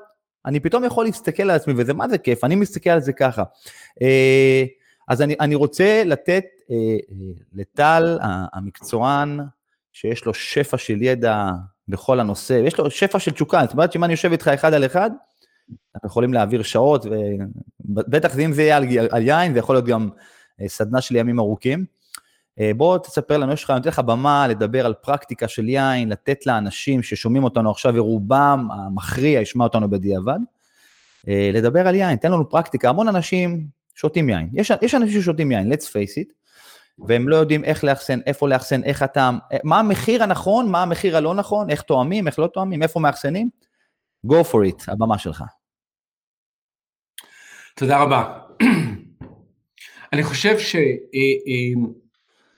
[0.46, 3.44] אני פתאום יכול להסתכל על עצמי, וזה מה זה כיף, אני מסתכל על זה ככה.
[4.02, 4.64] אה,
[5.12, 7.16] אז אני, אני רוצה לתת אה, אה,
[7.54, 8.18] לטל,
[8.54, 9.40] המקצוען,
[9.94, 11.50] שיש לו שפע של ידע
[11.88, 14.86] בכל הנושא, יש לו שפע של תשוקה, זאת אומרת שאם אני יושב איתך אחד על
[14.86, 15.12] אחד,
[15.96, 17.06] אנחנו יכולים להעביר שעות,
[17.80, 20.10] ובטח אם זה יהיה על, על יין, זה יכול להיות גם
[20.68, 21.86] סדנה של ימים ארוכים.
[22.60, 26.10] אה, בוא תספר לנו, יש לך, אני נותן לך במה לדבר על פרקטיקה של יין,
[26.10, 30.40] לתת לאנשים ששומעים אותנו עכשיו, ורובם המכריע ישמע אותנו בדיעבד,
[31.28, 35.52] אה, לדבר על יין, תן לנו פרקטיקה, המון אנשים שותים יין, יש, יש אנשים ששותים
[35.52, 36.34] יין, let's face it,
[37.08, 41.36] והם לא יודעים איך לאחסן, איפה לאחסן, איך הטעם, מה המחיר הנכון, מה המחיר הלא
[41.36, 43.50] נכון, איך תואמים, איך לא תואמים, איפה מאחסנים,
[44.28, 45.44] go for it, הבמה שלך.
[47.76, 48.40] תודה רבה.
[50.14, 50.56] אני חושב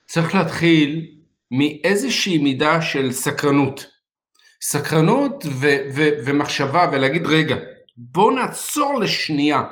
[0.06, 1.14] שצריך להתחיל
[1.50, 3.86] מאיזושהי מידה של סקרנות.
[4.62, 7.56] סקרנות ו- ו- ומחשבה ולהגיד רגע,
[7.96, 9.62] בוא נעצור לשנייה.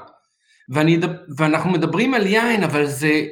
[0.68, 1.00] ואני,
[1.36, 3.26] ואנחנו מדברים על יין, אבל זה,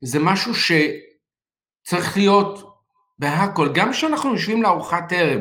[0.00, 2.78] זה משהו שצריך להיות
[3.18, 3.72] בהכל.
[3.74, 5.40] גם כשאנחנו יושבים לארוחת ערב,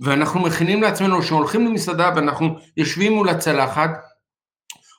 [0.00, 3.90] ואנחנו מכינים לעצמנו, כשהולכים למסעדה ואנחנו יושבים מול הצלחת,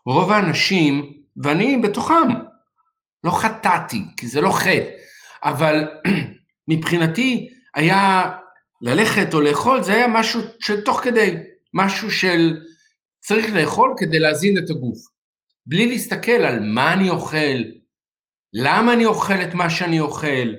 [0.06, 2.28] רוב האנשים, ואני בתוכם,
[3.24, 4.90] לא חטאתי, כי זה לא חטא,
[5.44, 5.88] אבל
[6.68, 8.32] מבחינתי היה
[8.82, 11.36] ללכת או לאכול, זה היה משהו של תוך כדי,
[11.74, 12.58] משהו של
[13.20, 15.12] צריך לאכול כדי להזין את הגוף.
[15.65, 17.63] בלי להסתכל על מה אני אוכל,
[18.54, 20.54] למה אני אוכל את מה שאני אוכל.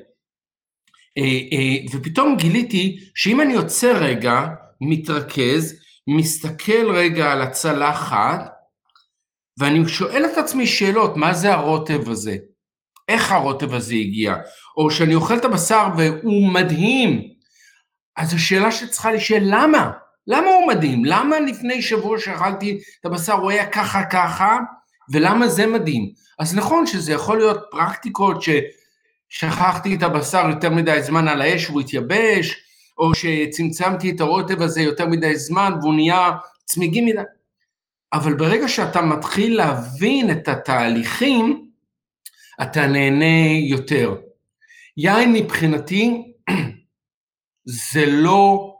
[1.18, 4.46] אה, אה, ופתאום גיליתי שאם אני יוצא רגע,
[4.80, 8.54] מתרכז, מסתכל רגע על הצלחת,
[9.58, 12.36] ואני שואל את עצמי שאלות, מה זה הרוטב הזה?
[13.08, 14.34] איך הרוטב הזה הגיע?
[14.76, 17.22] או שאני אוכל את הבשר והוא מדהים,
[18.16, 19.90] אז השאלה שצריכה להישאל, למה?
[20.26, 21.04] למה הוא מדהים?
[21.04, 24.58] למה לפני שבוע שאכלתי את הבשר הוא היה ככה ככה,
[25.12, 26.12] ולמה זה מדהים?
[26.38, 31.80] אז נכון שזה יכול להיות פרקטיקות ששכחתי את הבשר יותר מדי זמן על האש והוא
[31.80, 32.56] התייבש,
[32.98, 36.30] או שצמצמתי את הרוטב הזה יותר מדי זמן והוא נהיה
[36.64, 37.22] צמיגי מדי.
[38.12, 41.70] אבל ברגע שאתה מתחיל להבין את התהליכים,
[42.62, 44.14] אתה נהנה יותר.
[44.96, 46.32] יין מבחינתי
[47.64, 48.74] זה לא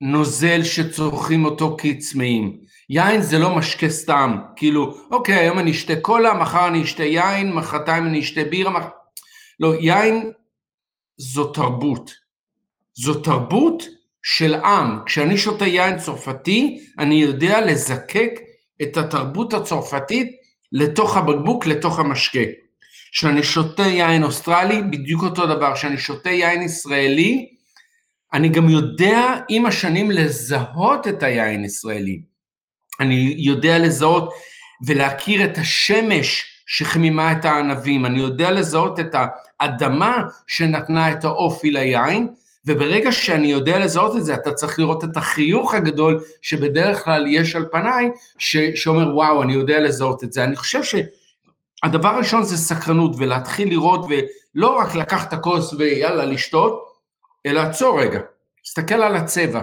[0.00, 2.60] נוזל שצורכים אותו כצמאים.
[2.90, 7.52] יין זה לא משקה סתם, כאילו, אוקיי, היום אני אשתה קולה, מחר אני אשתה יין,
[7.52, 8.84] מחרתיים אני אשתה בירה, מח...
[9.60, 10.32] לא, יין
[11.18, 12.10] זו תרבות.
[12.94, 13.82] זו תרבות
[14.22, 14.98] של עם.
[15.06, 18.30] כשאני שותה יין צרפתי, אני יודע לזקק
[18.82, 20.36] את התרבות הצרפתית
[20.72, 22.40] לתוך הבקבוק, לתוך המשקה.
[23.12, 25.74] כשאני שותה יין אוסטרלי, בדיוק אותו דבר.
[25.74, 27.48] כשאני שותה יין ישראלי,
[28.32, 32.22] אני גם יודע עם השנים לזהות את היין ישראלי.
[33.00, 34.32] אני יודע לזהות
[34.86, 39.14] ולהכיר את השמש שחמימה את הענבים, אני יודע לזהות את
[39.60, 42.28] האדמה שנתנה את האופי ליין,
[42.66, 47.56] וברגע שאני יודע לזהות את זה, אתה צריך לראות את החיוך הגדול שבדרך כלל יש
[47.56, 50.44] על פניי, ש, שאומר וואו, אני יודע לזהות את זה.
[50.44, 56.86] אני חושב שהדבר הראשון זה סקרנות, ולהתחיל לראות, ולא רק לקחת את הכוס ויאללה לשתות,
[57.46, 58.20] אלא עצור רגע,
[58.64, 59.62] תסתכל על הצבע.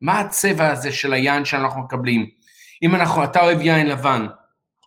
[0.00, 2.41] מה הצבע הזה של היין שאנחנו מקבלים?
[2.82, 4.26] אם אנחנו, אתה אוהב יין לבן,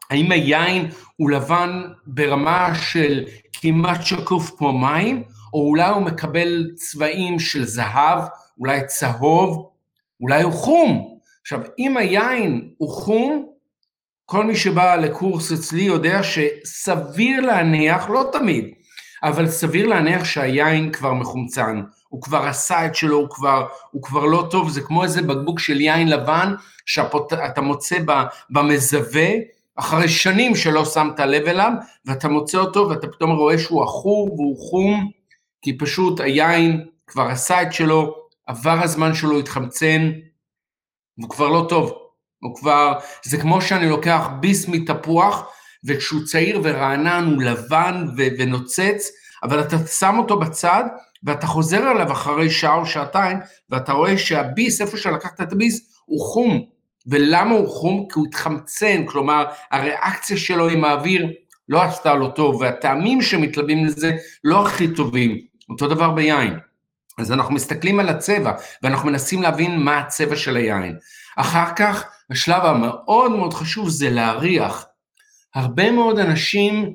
[0.09, 7.39] האם היין הוא לבן ברמה של כמעט שקוף כמו מים, או אולי הוא מקבל צבעים
[7.39, 8.23] של זהב,
[8.59, 9.69] אולי צהוב,
[10.21, 11.17] אולי הוא חום.
[11.41, 13.45] עכשיו, אם היין הוא חום,
[14.25, 18.65] כל מי שבא לקורס אצלי יודע שסביר להניח, לא תמיד,
[19.23, 21.81] אבל סביר להניח שהיין כבר מחומצן,
[22.15, 25.59] הוא כבר עשה את שלו, הוא כבר, הוא כבר לא טוב, זה כמו איזה בקבוק
[25.59, 26.53] של יין לבן
[26.85, 27.97] שאתה מוצא
[28.49, 29.29] במזווה,
[29.75, 31.71] אחרי שנים שלא שמת לב אליו,
[32.05, 35.11] ואתה מוצא אותו ואתה פתאום רואה שהוא עכור והוא חום,
[35.61, 38.15] כי פשוט היין כבר עשה את שלו,
[38.47, 40.11] עבר הזמן שלו, התחמצן,
[41.17, 41.93] והוא כבר לא טוב.
[42.39, 45.47] הוא כבר, זה כמו שאני לוקח ביס מתפוח,
[45.83, 49.11] וכשהוא צעיר ורענן הוא לבן ו- ונוצץ,
[49.43, 50.83] אבל אתה שם אותו בצד,
[51.25, 53.37] ואתה חוזר אליו אחרי שעה או שעתיים,
[53.69, 56.65] ואתה רואה שהביס, איפה שלקחת את הביס, הוא חום.
[57.07, 58.07] ולמה הוא חום?
[58.09, 61.27] כי הוא התחמצן, כלומר, הריאקציה שלו עם האוויר
[61.69, 64.11] לא עשתה לו טוב, והטעמים שמתלווים לזה
[64.43, 65.37] לא הכי טובים.
[65.69, 66.59] אותו דבר ביין.
[67.17, 68.51] אז אנחנו מסתכלים על הצבע,
[68.83, 70.97] ואנחנו מנסים להבין מה הצבע של היין.
[71.37, 74.85] אחר כך, השלב המאוד מאוד חשוב זה להריח.
[75.55, 76.93] הרבה מאוד אנשים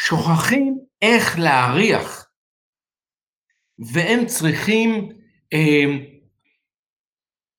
[0.00, 2.17] שוכחים איך להריח,
[3.78, 5.08] והם צריכים
[5.52, 5.84] אה,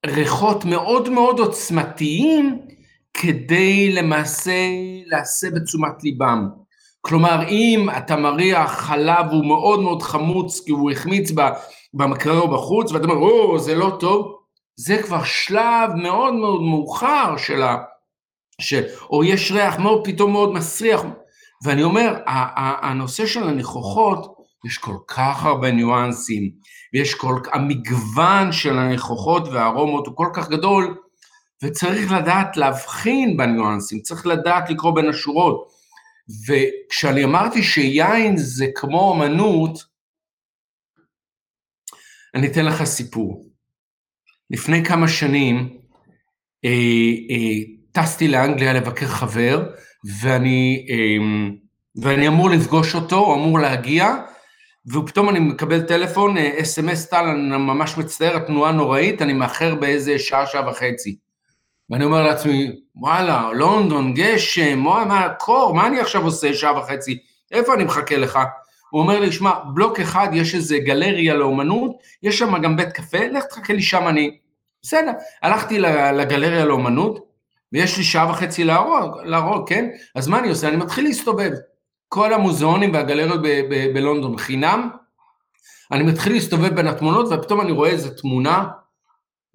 [0.06, 2.62] ריחות מאוד מאוד עוצמתיים
[3.14, 4.70] כדי למעשה
[5.06, 6.50] להסב את תשומת ליבם.
[7.02, 11.32] כלומר, אם אתה מריח חלב הוא מאוד מאוד חמוץ כי הוא החמיץ
[11.94, 14.36] במקרר או בחוץ, ואתה אומר, או, זה לא טוב,
[14.76, 17.78] זה כבר שלב מאוד מאוד מאוחר של ה...
[18.62, 18.74] ש...
[19.10, 21.02] או יש ריח מאוד פתאום מאוד מסריח.
[21.64, 22.16] ואני אומר,
[22.82, 26.52] הנושא של הניחוחות, יש כל כך הרבה ניואנסים,
[26.94, 30.98] ויש כל, המגוון של הניחוחות והארומות הוא כל כך גדול,
[31.64, 35.70] וצריך לדעת להבחין בניואנסים, צריך לדעת לקרוא בין השורות.
[36.48, 39.84] וכשאני אמרתי שיין זה כמו אמנות,
[42.36, 43.46] אני אתן לך סיפור.
[44.50, 45.78] לפני כמה שנים
[46.66, 46.70] אה,
[47.30, 47.60] אה,
[47.92, 49.70] טסתי לאנגליה לבקר חבר,
[50.22, 51.48] ואני, אה,
[52.02, 54.16] ואני אמור לפגוש אותו, הוא אמור להגיע,
[54.94, 60.46] ופתאום אני מקבל טלפון, אס.אם.אס טל, אני ממש מצטער, התנועה נוראית, אני מאחר באיזה שעה,
[60.46, 61.18] שעה וחצי.
[61.90, 67.20] ואני אומר לעצמי, וואלה, לונדון, גשם, מה, קור, מה אני עכשיו עושה שעה וחצי?
[67.52, 68.40] איפה אני מחכה לך?
[68.90, 71.92] הוא אומר לי, שמע, בלוק אחד יש איזה גלריה לאומנות,
[72.24, 74.38] יש שם גם בית קפה, לך תחכה לי שם אני...
[74.82, 75.80] בסדר, הלכתי
[76.14, 77.26] לגלריה לאומנות,
[77.74, 79.90] ויש לי שעה וחצי להרוג, להרוג, כן?
[80.16, 80.68] אז מה אני עושה?
[80.68, 81.52] אני מתחיל להסתובב.
[82.10, 83.42] כל המוזיאונים והגלריות
[83.94, 84.90] בלונדון חינם,
[85.92, 88.68] אני מתחיל להסתובב בין התמונות, ופתאום אני רואה איזה תמונה,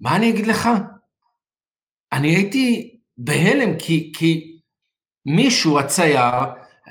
[0.01, 0.69] מה אני אגיד לך?
[2.13, 4.59] אני הייתי בהלם, כי, כי
[5.25, 6.33] מישהו, הצייר,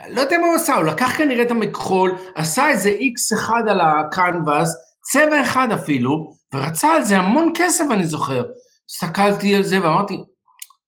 [0.09, 3.81] לא יודע מה הוא עשה, הוא לקח כנראה את המכחול, עשה איזה איקס אחד על
[3.81, 8.45] הקנבאס, צבע אחד אפילו, ורצה על זה המון כסף, אני זוכר.
[8.91, 10.25] הסתכלתי על זה ואמרתי,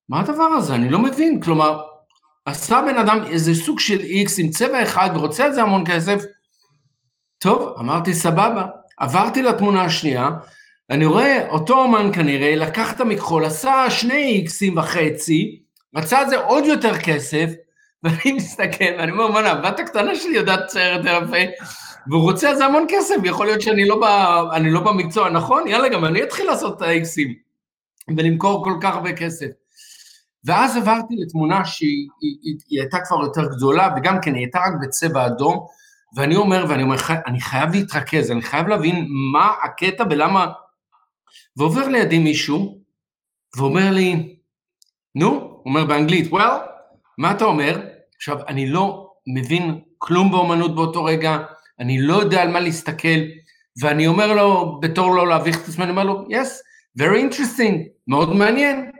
[0.09, 0.75] מה הדבר הזה?
[0.75, 1.41] אני לא מבין.
[1.41, 1.81] כלומר,
[2.47, 6.23] עשה בן אדם איזה סוג של איקס עם צבע אחד ורוצה על זה המון כסף.
[7.37, 8.65] טוב, אמרתי, סבבה.
[8.97, 10.29] עברתי לתמונה השנייה,
[10.89, 15.59] אני רואה אותו אומן כנראה לקח את המכחול, עשה שני איקסים וחצי,
[15.95, 17.49] רצה על זה עוד יותר כסף,
[18.03, 21.51] ואני מסתכל, ואני אומר, מה, הבת הקטנה שלי יודעת לצייר יותר יפה,
[22.09, 24.05] והוא רוצה על זה המון כסף, יכול להיות שאני לא, ב,
[24.61, 27.33] לא במקצוע הנכון, יאללה, גם אני אתחיל לעשות את האיקסים,
[28.17, 29.47] ולמכור כל כך הרבה כסף.
[30.45, 34.73] ואז עברתי לתמונה שהיא היא, היא, הייתה כבר יותר גדולה, וגם כן, היא הייתה רק
[34.81, 35.65] בצבע אדום,
[36.15, 36.95] ואני אומר, ואני אומר,
[37.27, 40.47] אני חייב להתרכז, אני חייב להבין מה הקטע ולמה...
[41.57, 42.77] ועובר לידי מישהו,
[43.57, 44.37] ואומר לי,
[45.15, 46.37] נו, הוא אומר באנגלית, well,
[47.17, 47.81] מה אתה אומר?
[48.15, 51.37] עכשיו, אני לא מבין כלום באומנות באותו רגע,
[51.79, 53.19] אני לא יודע על מה להסתכל,
[53.81, 56.47] ואני אומר לו, בתור לא להביך את עצמי, אני אומר לו, yes,
[56.99, 57.75] very interesting,
[58.07, 58.91] מאוד מעניין.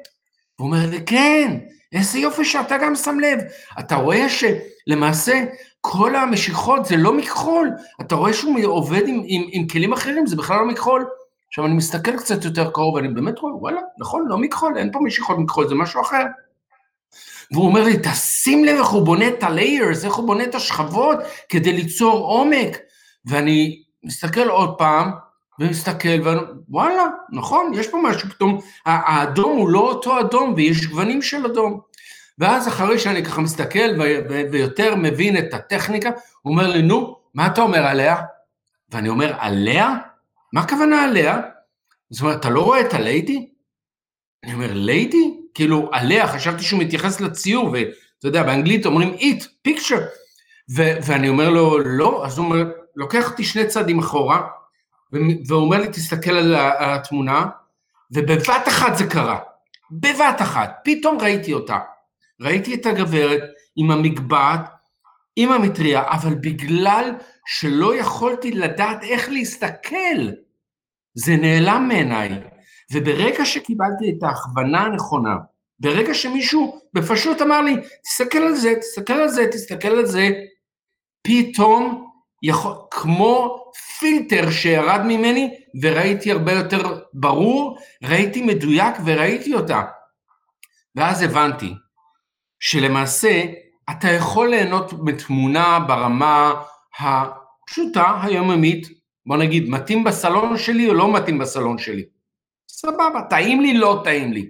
[0.59, 1.57] הוא אומר לי, כן,
[1.93, 3.39] איזה יופי שאתה גם שם לב.
[3.79, 5.43] אתה רואה שלמעשה
[5.81, 10.35] כל המשיכות זה לא מכחול, אתה רואה שהוא עובד עם, עם, עם כלים אחרים, זה
[10.35, 11.05] בכלל לא מכחול.
[11.47, 14.99] עכשיו אני מסתכל קצת יותר קרוב, ואני באמת רואה, וואלה, נכון, לא מכחול, אין פה
[14.99, 16.23] משיכות מכחול, זה משהו אחר.
[17.51, 21.17] והוא אומר לי, תשים לב איך הוא בונה את ה-layers, איך הוא בונה את השכבות
[21.49, 22.77] כדי ליצור עומק.
[23.25, 25.11] ואני מסתכל עוד פעם,
[25.59, 26.19] ומסתכל,
[26.69, 31.79] ווואלה, נכון, יש פה משהו פתאום, האדום הוא לא אותו אדום, ויש גוונים של אדום.
[32.39, 34.01] ואז אחרי שאני ככה מסתכל
[34.51, 36.09] ויותר מבין את הטכניקה,
[36.41, 38.15] הוא אומר לי, נו, מה אתה אומר עליה?
[38.89, 39.95] ואני אומר, עליה?
[40.53, 41.41] מה הכוונה עליה?
[42.09, 43.49] זאת אומרת, אתה לא רואה את הליידי?
[44.43, 45.37] אני אומר, ליידי?
[45.53, 50.03] כאילו, עליה, חשבתי שהוא מתייחס לציור, ואתה יודע, באנגלית אומרים it, picture.
[50.75, 54.47] ו- ואני אומר לו, לא, אז הוא אומר, לוקח אותי שני צעדים אחורה,
[55.47, 57.45] והוא אומר לי, תסתכל על התמונה,
[58.11, 59.39] ובבת אחת זה קרה.
[59.91, 61.79] בבת אחת, פתאום ראיתי אותה.
[62.41, 63.41] ראיתי את הגברת
[63.75, 64.61] עם המגבעת,
[65.35, 67.11] עם המטריה, אבל בגלל
[67.45, 70.31] שלא יכולתי לדעת איך להסתכל,
[71.13, 72.29] זה נעלם מעיניי.
[72.93, 75.35] וברגע שקיבלתי את ההכוונה הנכונה,
[75.79, 80.29] ברגע שמישהו בפשוט אמר לי, תסתכל על זה, תסתכל על זה, תסתכל על זה,
[81.21, 82.06] פתאום,
[82.43, 83.63] יכול, כמו
[83.99, 89.81] פילטר שירד ממני, וראיתי הרבה יותר ברור, ראיתי מדויק וראיתי אותה.
[90.95, 91.73] ואז הבנתי
[92.59, 93.43] שלמעשה
[93.89, 96.63] אתה יכול ליהנות מתמונה ברמה
[96.99, 98.87] הפשוטה, היומיומית,
[99.25, 102.05] בוא נגיד, מתאים בסלון שלי או לא מתאים בסלון שלי.
[102.69, 104.49] סבבה, טעים לי, לא טעים לי.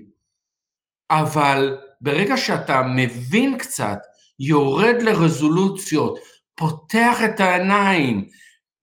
[1.11, 3.97] אבל ברגע שאתה מבין קצת,
[4.39, 6.19] יורד לרזולוציות,
[6.57, 8.25] פותח את העיניים,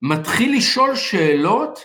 [0.03, 1.81] מתחיל לשאול שאלות,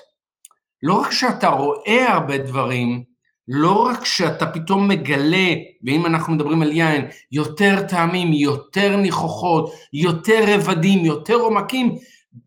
[0.84, 3.04] לא רק שאתה רואה הרבה דברים,
[3.48, 10.44] לא רק שאתה פתאום מגלה, ואם אנחנו מדברים על יין, יותר טעמים, יותר ניחוחות, יותר
[10.48, 11.96] רבדים, יותר עומקים,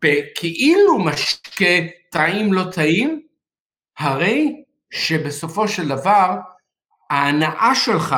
[0.01, 1.75] בכאילו משקה
[2.11, 3.21] טעים לא טעים,
[3.97, 6.35] הרי שבסופו של דבר
[7.09, 8.15] ההנאה שלך,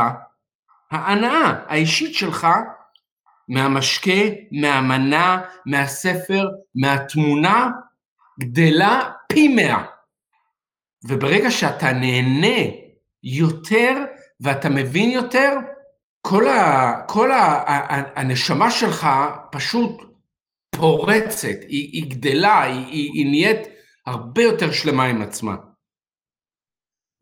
[0.91, 2.47] ההנאה האישית שלך,
[3.49, 7.69] מהמשקה, מהמנה, מהספר, מהתמונה,
[8.39, 9.83] גדלה פי מאה.
[11.03, 12.71] וברגע שאתה נהנה
[13.23, 14.05] יותר
[14.39, 15.57] ואתה מבין יותר,
[16.21, 19.07] כל, ה, כל ה, ה, הנשמה שלך
[19.51, 20.01] פשוט
[20.75, 23.67] פורצת, היא, היא גדלה, היא, היא, היא נהיית
[24.05, 25.55] הרבה יותר שלמה עם עצמה.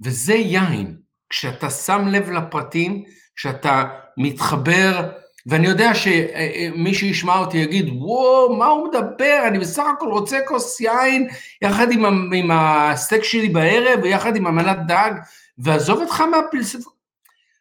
[0.03, 0.97] וזה יין.
[1.29, 3.03] כשאתה שם לב לפרטים,
[3.35, 3.83] כשאתה
[4.17, 5.11] מתחבר,
[5.45, 9.43] ואני יודע שמי שישמע אותי יגיד, וואו, מה הוא מדבר?
[9.47, 11.27] אני בסך הכל רוצה כוס יין
[11.61, 15.11] יחד עם, עם הסטייק שלי בערב ויחד עם המנת דג,
[15.57, 16.93] ועזוב אותך מהפלספון.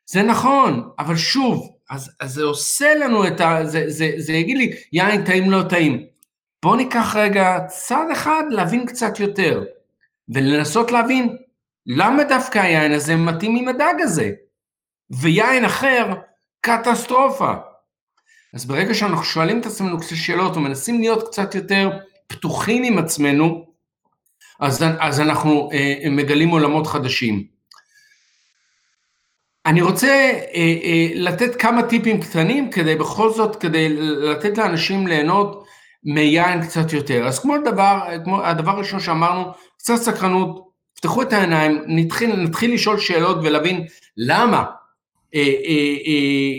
[0.07, 3.59] זה נכון, אבל שוב, אז, אז זה עושה לנו את ה...
[3.65, 6.07] זה, זה, זה יגיד לי, יין טעים לא טעים.
[6.63, 9.65] בואו ניקח רגע צעד אחד להבין קצת יותר,
[10.29, 11.37] ולנסות להבין
[11.87, 14.31] למה דווקא היין הזה מתאים עם הדג הזה,
[15.11, 16.15] ויין אחר,
[16.61, 17.53] קטסטרופה.
[18.55, 21.91] אז ברגע שאנחנו שואלים את עצמנו קצת שאלות ומנסים להיות קצת יותר
[22.27, 23.67] פתוחים עם עצמנו,
[24.61, 27.45] אז, אז אנחנו אה, מגלים עולמות חדשים.
[29.67, 35.67] אני רוצה אה, אה, לתת כמה טיפים קטנים כדי בכל זאת, כדי לתת לאנשים ליהנות
[36.05, 37.27] מיין קצת יותר.
[37.27, 39.45] אז כמו הדבר, כמו הדבר הראשון שאמרנו,
[39.79, 43.87] קצת סקרנות, תפתחו את העיניים, נתחיל, נתחיל לשאול שאלות ולהבין
[44.17, 44.65] למה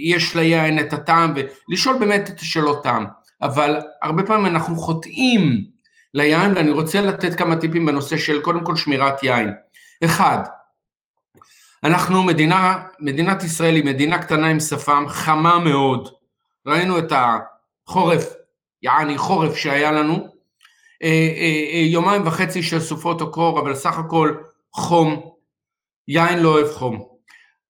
[0.02, 1.34] יש ליין את הטעם,
[1.70, 3.06] ולשאול באמת את השאלות טעם.
[3.42, 5.66] אבל הרבה פעמים אנחנו חוטאים
[6.14, 9.54] ליין, ואני רוצה לתת כמה טיפים בנושא של קודם כל שמירת יין.
[10.04, 10.40] אחד,
[11.84, 16.10] אנחנו מדינה, מדינת ישראל היא מדינה קטנה עם שמש חמה מאוד.
[16.66, 18.34] ראינו את החורף,
[18.82, 20.28] יעני חורף שהיה לנו,
[21.04, 24.36] אה, אה, אה, יומיים וחצי של סופות הקור, אבל סך הכל
[24.74, 25.32] חום,
[26.08, 27.13] יין לא אוהב חום.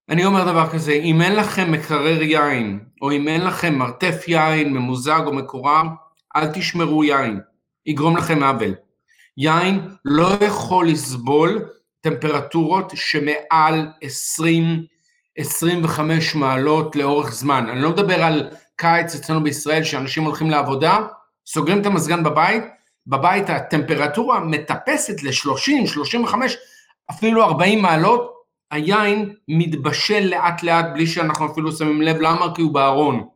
[0.09, 4.73] אני אומר דבר כזה, אם אין לכם מקרר יין, או אם אין לכם מרתף יין
[4.73, 5.83] ממוזג או מקורר,
[6.35, 7.39] אל תשמרו יין,
[7.85, 8.75] יגרום לכם עוול.
[9.37, 11.65] יין לא יכול לסבול
[12.01, 13.87] טמפרטורות שמעל
[15.39, 15.99] 20-25
[16.35, 17.69] מעלות לאורך זמן.
[17.69, 20.99] אני לא מדבר על קיץ אצלנו בישראל שאנשים הולכים לעבודה,
[21.45, 22.63] סוגרים את המזגן בבית,
[23.07, 26.57] בבית הטמפרטורה מטפסת ל-30, 35,
[27.11, 28.32] אפילו 40 מעלות,
[28.73, 32.55] היין מתבשל לאט לאט בלי שאנחנו אפילו שמים לב, למה?
[32.55, 33.27] כי הוא בארון.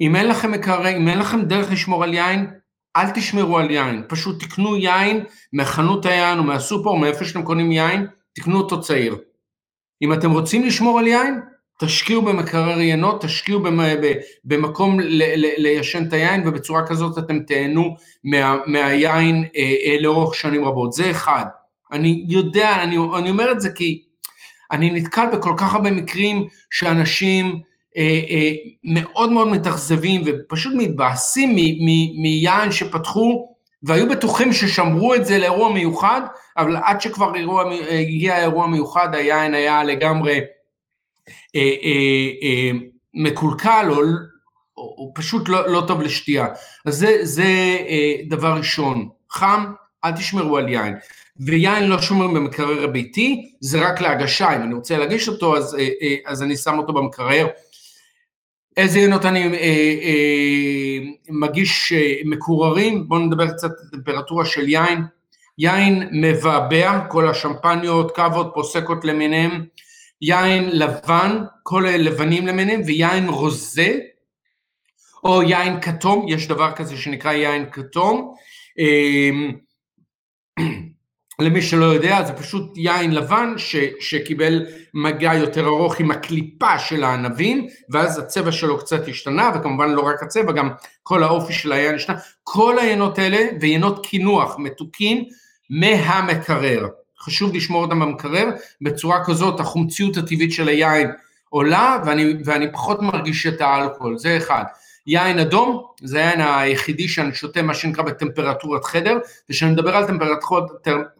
[0.00, 2.46] אם אין לכם מקרר, אם אין לכם דרך לשמור על יין,
[2.96, 7.72] אל תשמרו על יין, פשוט תקנו יין מחנות היין או מהסופר או מאיפה שאתם קונים
[7.72, 9.16] יין, תקנו אותו צעיר.
[10.02, 11.40] אם אתם רוצים לשמור על יין,
[11.80, 13.62] תשקיעו במקרר יינות, תשקיעו
[14.44, 15.00] במקום
[15.58, 21.10] ליישן את היין ובצורה כזאת אתם תהנו מה, מהיין אה, אה, לאורך שנים רבות, זה
[21.10, 21.44] אחד.
[21.92, 24.02] אני יודע, אני, אני אומר את זה כי
[24.72, 27.60] אני נתקל בכל כך הרבה מקרים שאנשים
[27.96, 28.52] אה, אה,
[28.84, 31.56] מאוד מאוד מתאכזבים ופשוט מתבאסים
[32.22, 36.20] מיין שפתחו והיו בטוחים ששמרו את זה לאירוע מיוחד,
[36.56, 40.40] אבל עד שכבר אירוע, הגיע האירוע מיוחד היין היה לגמרי
[41.56, 42.70] אה, אה, אה,
[43.14, 43.96] מקולקל או,
[44.76, 46.46] או, או פשוט לא, לא טוב לשתייה.
[46.86, 49.72] אז זה, זה אה, דבר ראשון, חם,
[50.04, 50.94] אל תשמרו על יין.
[51.40, 55.88] ויין לא שומרים במקרר הביתי, זה רק להגשה, אם אני רוצה להגיש אותו אז, אה,
[56.02, 57.46] אה, אז אני שם אותו במקרר.
[58.78, 59.58] איזה יינות אני אה,
[60.02, 60.98] אה,
[61.28, 65.02] מגיש אה, מקוררים, בואו נדבר קצת על טמפרטורה של יין.
[65.58, 69.64] יין מבעבע, כל השמפניות, קאבות, פוסקות למיניהם,
[70.20, 73.98] יין לבן, כל הלבנים למיניהם, ויין רוזה,
[75.24, 78.34] או יין כתום, יש דבר כזה שנקרא יין כתום.
[78.78, 79.30] אה,
[81.40, 87.04] למי שלא יודע, זה פשוט יין לבן ש, שקיבל מגע יותר ארוך עם הקליפה של
[87.04, 90.70] הענבים, ואז הצבע שלו קצת השתנה, וכמובן לא רק הצבע, גם
[91.02, 92.16] כל האופי של היין השתנה.
[92.44, 95.24] כל היינות האלה, ויינות קינוח מתוקים
[95.70, 96.86] מהמקרר.
[97.20, 98.48] חשוב לשמור אותם במקרר,
[98.80, 101.10] בצורה כזאת החומציות הטבעית של היין
[101.48, 104.64] עולה, ואני, ואני פחות מרגיש את האלכוהול, זה אחד.
[105.08, 109.18] יין אדום, זה היין היחידי שאני שותה מה שנקרא בטמפרטורת חדר,
[109.50, 110.64] וכשאני מדבר על טמפרטורת,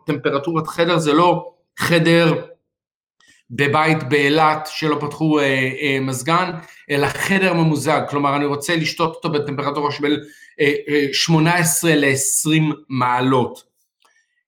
[0.06, 2.34] טמפרטורת חדר זה לא חדר
[3.50, 5.44] בבית באילת שלא פתחו אה,
[5.80, 6.50] אה, מזגן,
[6.90, 10.16] אלא חדר ממוזג, כלומר אני רוצה לשתות אותו בטמפרטורה של
[10.60, 13.62] אה, אה, 18 ל-20 מעלות.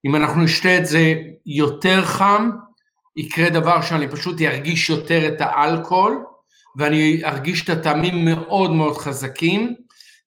[0.05, 1.15] אם אנחנו נשתה את זה
[1.47, 2.51] יותר חם,
[3.17, 6.25] יקרה דבר שאני פשוט ארגיש יותר את האלכוהול,
[6.77, 9.75] ואני ארגיש את הטעמים מאוד מאוד חזקים,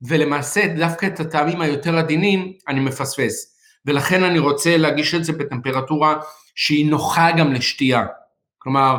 [0.08, 3.54] ולמעשה דווקא את הטעמים היותר עדינים אני מפספס.
[3.86, 6.16] ולכן אני רוצה להגיש את זה בטמפרטורה
[6.56, 8.06] שהיא נוחה גם לשתייה.
[8.60, 8.98] כלומר,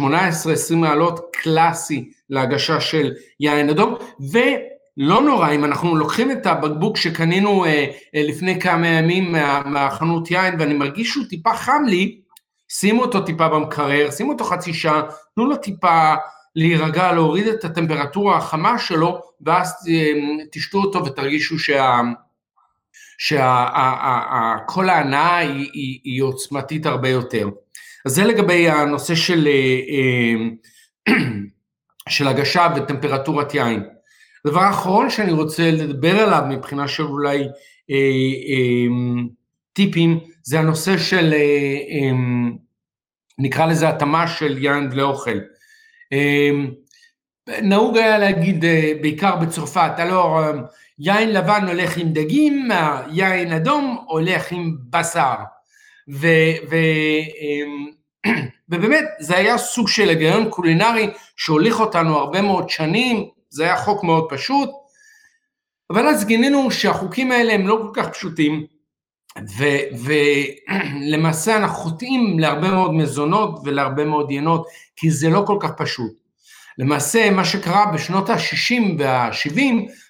[0.00, 3.94] 18-20 מעלות קלאסי להגשה של יין אדום,
[4.32, 10.30] ולא נורא אם אנחנו לוקחים את הבקבוק שקנינו אה, אה, לפני כמה ימים מה, מהחנות
[10.30, 12.20] יין ואני מרגיש שהוא טיפה חם לי,
[12.68, 15.02] שימו אותו טיפה במקרר, שימו אותו חצי שעה,
[15.34, 16.14] תנו לו טיפה
[16.56, 19.74] להירגע, להוריד את הטמפרטורה החמה שלו, ואז
[20.52, 22.00] תשתו אותו ותרגישו שה...
[23.18, 27.48] שכל ההנאה היא, היא, היא עוצמתית הרבה יותר.
[28.06, 29.48] אז זה לגבי הנושא של,
[32.08, 33.82] של הגשה וטמפרטורת יין.
[34.44, 37.38] הדבר האחרון שאני רוצה לדבר עליו מבחינה של אולי
[37.90, 37.96] אה,
[38.48, 38.86] אה,
[39.72, 42.16] טיפים, זה הנושא של, אה, אה,
[43.38, 45.38] נקרא לזה התאמה של יין לאוכל.
[46.14, 46.50] אה,
[47.62, 50.40] נהוג היה להגיד אה, בעיקר בצרפת, הלא
[50.98, 52.68] יין לבן הולך עם דגים,
[53.10, 55.34] יין אדום הולך עם בשר.
[56.10, 56.26] ו,
[56.70, 56.74] ו,
[57.40, 58.32] אה,
[58.68, 64.04] ובאמת זה היה סוג של היגיון קולינרי שהוליך אותנו הרבה מאוד שנים, זה היה חוק
[64.04, 64.70] מאוד פשוט,
[65.90, 68.66] אבל אז גינינו שהחוקים האלה הם לא כל כך פשוטים,
[70.04, 74.66] ולמעשה אנחנו חוטאים להרבה מאוד מזונות ולהרבה מאוד ינות,
[74.96, 76.12] כי זה לא כל כך פשוט.
[76.78, 79.60] למעשה מה שקרה בשנות ה-60 וה-70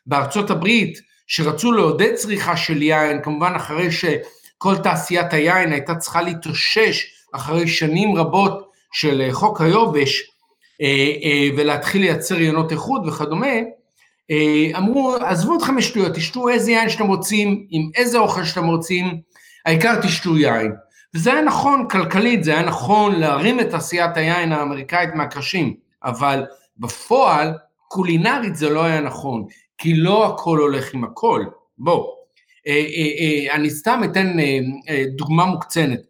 [0.07, 7.07] בארצות הברית, שרצו לעודד צריכה של יין, כמובן אחרי שכל תעשיית היין הייתה צריכה להתאושש
[7.33, 10.31] אחרי שנים רבות של חוק היובש,
[10.81, 10.87] אה,
[11.23, 13.57] אה, ולהתחיל לייצר ינות איכות וכדומה,
[14.77, 19.21] אמרו, עזבו אתכם משטויות, תשתו איזה יין שאתם רוצים, עם איזה אוכל שאתם רוצים,
[19.67, 20.73] העיקר תשתו יין.
[21.15, 26.45] וזה היה נכון כלכלית, זה היה נכון להרים את תעשיית היין האמריקאית מהקרשים, אבל
[26.79, 27.55] בפועל,
[27.89, 29.45] קולינרית זה לא היה נכון,
[29.79, 31.45] כי לא הכל הולך עם הכל.
[31.79, 32.07] בוא,
[33.53, 34.37] אני סתם אתן
[35.17, 36.01] דוגמה מוקצנת.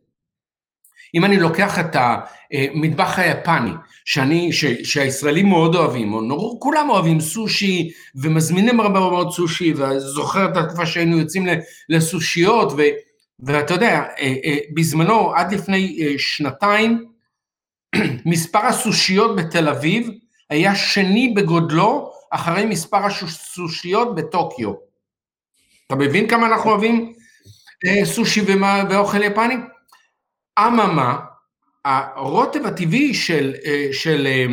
[1.14, 3.70] אם אני לוקח את המטבח היפני,
[4.04, 10.50] שאני, ש, שהישראלים מאוד אוהבים, או נור, כולם אוהבים סושי ומזמינים הרבה מאוד סושי, וזוכר
[10.50, 11.46] את התקופה שהיינו יוצאים
[11.88, 12.82] לסושיות, ו,
[13.40, 17.04] ואתה יודע, אה, אה, בזמנו, עד לפני אה, שנתיים,
[18.26, 20.10] מספר הסושיות בתל אביב
[20.50, 24.72] היה שני בגודלו אחרי מספר הסושיות בטוקיו.
[25.86, 27.12] אתה מבין כמה אנחנו אוהבים
[28.04, 28.40] סושי
[28.90, 29.54] ואוכל יפני?
[30.58, 31.18] אממה,
[31.84, 34.46] הרוטב הטבעי של, אה, של, אה,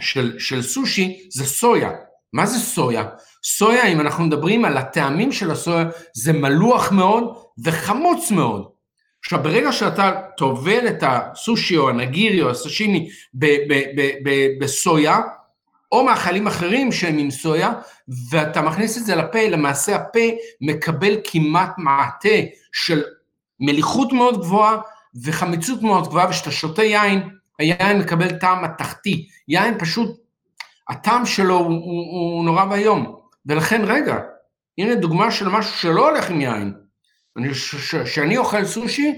[0.00, 1.90] של, של סושי זה סויה.
[2.32, 3.04] מה זה סויה?
[3.44, 5.84] סויה, אם אנחנו מדברים על הטעמים של הסויה,
[6.14, 7.24] זה מלוח מאוד
[7.64, 8.68] וחמוץ מאוד.
[9.24, 13.08] עכשיו, ברגע שאתה טובל את הסושי או הנגירי או הסשימי
[14.60, 15.18] בסויה,
[15.92, 17.72] או מאכלים אחרים שהם עם סויה,
[18.30, 20.28] ואתה מכניס את זה לפה, למעשה הפה
[20.60, 22.38] מקבל כמעט מעטה
[22.72, 23.02] של
[23.60, 24.76] מליחות מאוד גבוהה
[25.24, 29.28] וחמיצות מאוד גבוהה, וכשאתה שותה יין, היין מקבל טעם מתכתי.
[29.48, 30.20] יין פשוט,
[30.88, 33.16] הטעם שלו הוא, הוא, הוא נורא ואיום.
[33.46, 34.18] ולכן, רגע,
[34.78, 36.74] הנה דוגמה של משהו שלא הולך עם יין.
[38.04, 39.14] שאני אוכל סושי,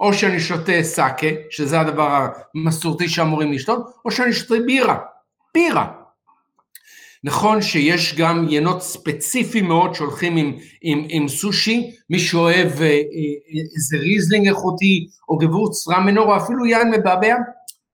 [0.00, 4.98] או שאני שותה סאקה, שזה הדבר המסורתי שאמורים לשתות, או שאני שותה בירה.
[5.54, 5.92] בירה.
[7.26, 13.00] נכון שיש גם ינות ספציפיים מאוד שהולכים עם, עם, עם סושי, מי שאוהב אה, אה,
[13.76, 17.34] איזה ריזלינג איכותי, או גוורצטרמינר, או אפילו יין מבעבע,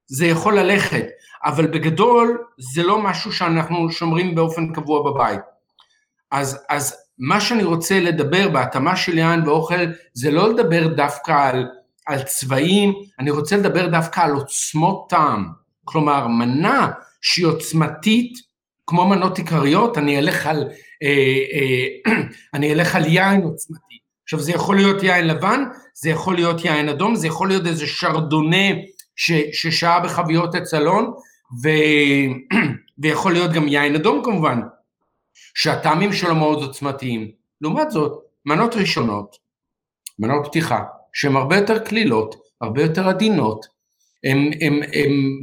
[0.06, 1.06] זה יכול ללכת,
[1.44, 2.38] אבל בגדול
[2.74, 5.40] זה לא משהו שאנחנו שומרים באופן קבוע בבית.
[6.30, 11.68] אז, אז מה שאני רוצה לדבר בהתאמה של יין ואוכל, זה לא לדבר דווקא על,
[12.06, 15.48] על צבעים, אני רוצה לדבר דווקא על עוצמות טעם.
[15.84, 18.49] כלומר, מנה שהיא עוצמתית,
[18.90, 20.68] כמו מנות עיקריות, אני אלך על,
[21.02, 22.12] אה, אה,
[22.54, 23.98] אני אלך על יין עוצמתי.
[24.24, 25.64] עכשיו זה יכול להיות יין לבן,
[25.94, 28.66] זה יכול להיות יין אדום, זה יכול להיות איזה שרדונה
[29.16, 31.12] ש, ששהה בחביות אצלון,
[31.62, 31.68] ו,
[33.02, 34.60] ויכול להיות גם יין אדום כמובן,
[35.54, 37.30] שהטעמים שלו מאוד עוצמתיים.
[37.60, 38.12] לעומת זאת,
[38.46, 39.36] מנות ראשונות,
[40.18, 40.80] מנות פתיחה,
[41.12, 43.66] שהן הרבה יותר קלילות, הרבה יותר עדינות,
[44.24, 44.80] הן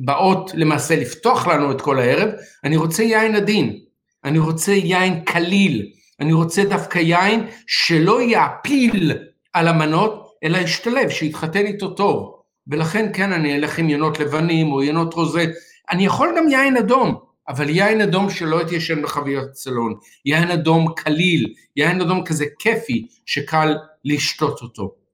[0.06, 2.30] באות למעשה לפתוח לנו את כל הערב,
[2.64, 3.80] אני רוצה יין עדין,
[4.24, 9.14] אני רוצה יין קליל, אני רוצה דווקא יין שלא יעפיל
[9.54, 12.34] על המנות, אלא ישתלב, שיתחתן איתו טוב.
[12.68, 15.46] ולכן כן, אני אלך עם ינות לבנים או ינות רוזה,
[15.92, 17.16] אני יכול גם יין אדום,
[17.50, 23.76] אבל יין אדום שלא יתיישן בחביות צלון, יין אדום קליל, יין אדום כזה כיפי, שקל
[24.06, 25.07] לשתות אותו.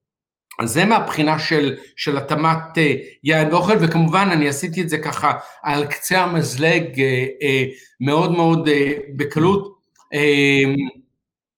[0.60, 2.80] אז זה מהבחינה של, של התאמת uh,
[3.24, 5.34] יין ואוכל, וכמובן אני עשיתי את זה ככה
[5.64, 8.70] על קצה המזלג uh, uh, מאוד מאוד
[9.16, 9.74] בקלות.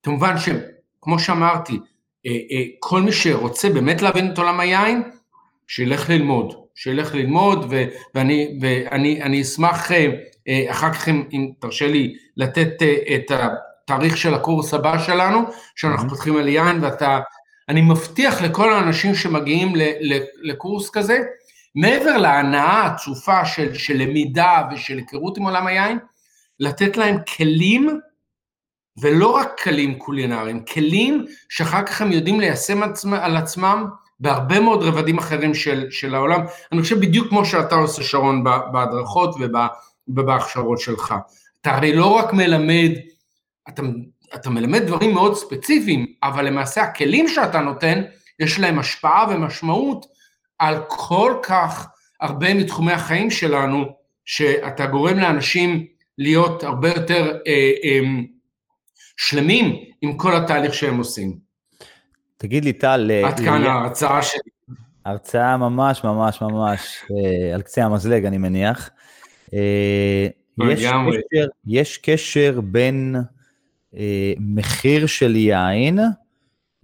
[0.03, 1.79] כמובן שכמו שאמרתי,
[2.79, 5.03] כל מי שרוצה באמת להבין את עולם היין,
[5.67, 7.83] שילך ללמוד, שילך ללמוד, ו,
[8.15, 9.91] ואני, ואני אני אשמח
[10.69, 12.83] אחר כך אם, אם תרשה לי לתת
[13.15, 15.39] את התאריך של הקורס הבא שלנו,
[15.75, 16.09] שאנחנו mm-hmm.
[16.09, 17.19] פותחים על יין, ואתה
[17.69, 19.73] אני מבטיח לכל האנשים שמגיעים
[20.41, 21.19] לקורס כזה,
[21.75, 25.99] מעבר להנאה הצופה של, של למידה ושל היכרות עם עולם היין,
[26.59, 27.99] לתת להם כלים,
[29.01, 33.85] ולא רק כלים קולינריים, כלים שאחר כך הם יודעים ליישם עצמם, על עצמם
[34.19, 36.41] בהרבה מאוד רבדים אחרים של, של העולם.
[36.71, 39.35] אני חושב בדיוק כמו שאתה עושה, שרון, בהדרכות
[40.07, 41.15] ובהכשרות שלך.
[41.61, 42.91] אתה הרי לא רק מלמד,
[43.69, 43.81] אתה,
[44.35, 48.01] אתה מלמד דברים מאוד ספציפיים, אבל למעשה הכלים שאתה נותן,
[48.39, 50.05] יש להם השפעה ומשמעות
[50.59, 51.87] על כל כך
[52.21, 53.85] הרבה מתחומי החיים שלנו,
[54.25, 55.85] שאתה גורם לאנשים
[56.17, 57.99] להיות הרבה יותר אה, אה,
[59.17, 61.37] שלמים עם כל התהליך שהם עושים.
[62.37, 63.11] תגיד לי, טל...
[63.11, 64.41] אה, עד כאן ההרצאה שלי.
[65.05, 68.89] הרצאה ממש ממש ממש אה, על קצה המזלג, אני מניח.
[69.53, 70.27] אה,
[70.69, 73.21] יש קשר, יש קשר בין אה,
[74.39, 75.99] מחיר של יין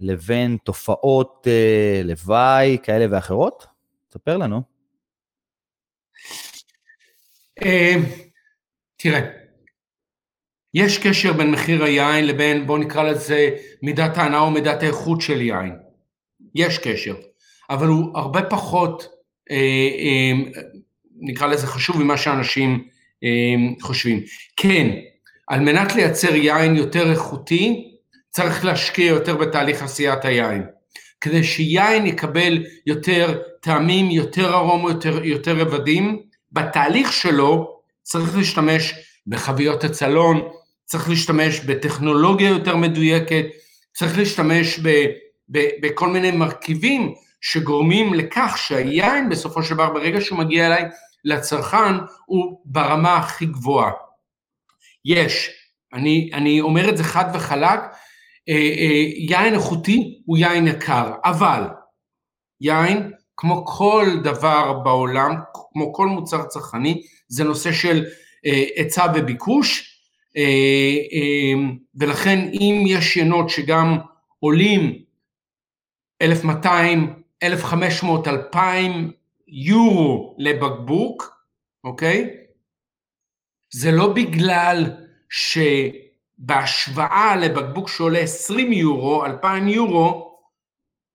[0.00, 3.66] לבין תופעות אה, לוואי כאלה ואחרות?
[4.12, 4.62] ספר לנו.
[7.64, 7.94] אה,
[8.96, 9.20] תראה,
[10.74, 13.50] יש קשר בין מחיר היין לבין, בואו נקרא לזה,
[13.82, 15.72] מידת ההנאה או מידת האיכות של יין.
[16.54, 17.14] יש קשר,
[17.70, 19.08] אבל הוא הרבה פחות,
[19.50, 20.62] אה, אה,
[21.20, 22.88] נקרא לזה חשוב ממה שאנשים
[23.24, 24.20] אה, חושבים.
[24.56, 24.88] כן,
[25.52, 27.94] על מנת לייצר יין יותר איכותי,
[28.30, 30.66] צריך להשקיע יותר בתהליך עשיית היין.
[31.20, 36.22] כדי שיין יקבל יותר טעמים, יותר ארום, יותר, יותר רבדים,
[36.52, 38.94] בתהליך שלו צריך להשתמש
[39.26, 40.40] בחביות הצלון,
[40.84, 43.44] צריך להשתמש בטכנולוגיה יותר מדויקת,
[43.94, 44.88] צריך להשתמש ב,
[45.48, 50.84] ב, בכל מיני מרכיבים שגורמים לכך שהיין בסופו של דבר ברגע שהוא מגיע אליי
[51.24, 51.94] לצרכן
[52.26, 53.90] הוא ברמה הכי גבוהה.
[55.04, 55.50] יש,
[55.92, 57.80] אני, אני אומר את זה חד וחלק,
[58.48, 61.62] אה, אה, יין איכותי הוא יין יקר, אבל
[62.60, 68.04] יין כמו כל דבר בעולם, כמו כל מוצר צרכני, זה נושא של
[68.46, 69.88] אה, היצע וביקוש,
[71.94, 73.98] ולכן אם יש ינות שגם
[74.38, 74.98] עולים
[76.22, 79.10] 1,200, 1,500, 2,000
[79.48, 81.36] יורו לבקבוק,
[81.84, 82.41] אוקיי?
[83.74, 84.90] זה לא בגלל
[86.38, 90.38] שבהשוואה לבקבוק שעולה 20 יורו, 2,000 יורו,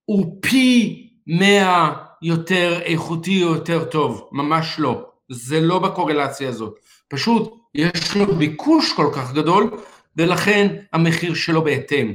[0.06, 5.10] הוא פי 100 יותר איכותי או יותר טוב, ממש לא.
[5.30, 6.80] זה לא בקורלציה הזאת.
[7.08, 9.78] פשוט יש לו ביקוש כל כך גדול,
[10.16, 12.14] ולכן המחיר שלו בהתאם.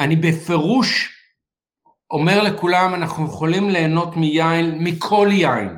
[0.00, 1.14] אני בפירוש
[2.10, 5.76] אומר לכולם, אנחנו יכולים ליהנות מיין, מכל יין.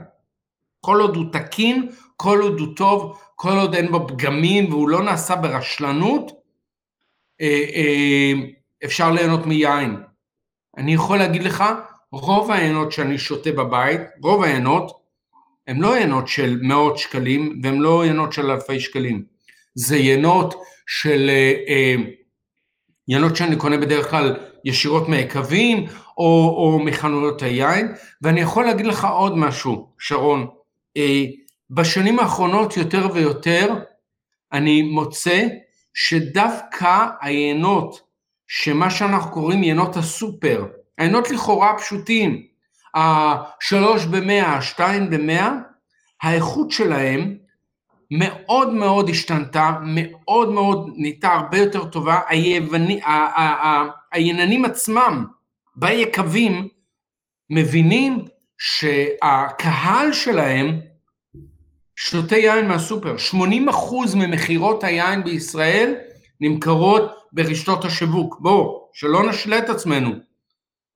[0.81, 5.03] כל עוד הוא תקין, כל עוד הוא טוב, כל עוד אין בו פגמים והוא לא
[5.03, 6.33] נעשה ברשלנות,
[7.41, 8.33] אה, אה,
[8.85, 9.97] אפשר ליהנות מיין.
[10.77, 11.65] אני יכול להגיד לך,
[12.13, 14.93] רוב העיינות שאני שותה בבית, רוב העיינות,
[15.67, 19.25] הם לא עיינות של מאות שקלים והם לא עיינות של אלפי שקלים.
[19.75, 20.55] זה עיינות
[20.87, 21.31] של,
[23.07, 25.87] עיינות אה, שאני קונה בדרך כלל ישירות מהיקבים
[26.19, 30.47] או, או מחנויות היין, ואני יכול להגיד לך עוד משהו, שרון,
[31.71, 33.75] בשנים האחרונות יותר ויותר
[34.53, 35.47] אני מוצא
[35.95, 38.01] שדווקא היינות,
[38.47, 40.67] שמה שאנחנו קוראים יינות הסופר,
[40.99, 42.43] היינות לכאורה פשוטים,
[42.95, 45.53] השלוש במאה, השתיים במאה,
[46.23, 47.37] האיכות שלהם
[48.11, 53.01] מאוד מאוד השתנתה, מאוד מאוד נהייתה הרבה יותר טובה, היווני,
[54.13, 55.27] העייננים עצמם
[55.77, 56.69] ביקבים
[57.51, 58.25] מבינים
[58.59, 60.81] שהקהל שלהם
[61.97, 63.17] שותה יין מהסופר.
[63.33, 63.37] 80%
[64.17, 65.95] ממכירות היין בישראל
[66.41, 68.37] נמכרות ברשתות השיווק.
[68.41, 70.11] בואו, שלא נשלה את עצמנו.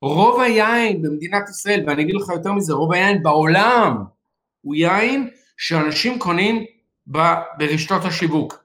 [0.03, 3.97] רוב היין במדינת ישראל, ואני אגיד לך יותר מזה, רוב היין בעולם
[4.61, 6.65] הוא יין שאנשים קונים
[7.07, 8.65] ברשתות השיווק.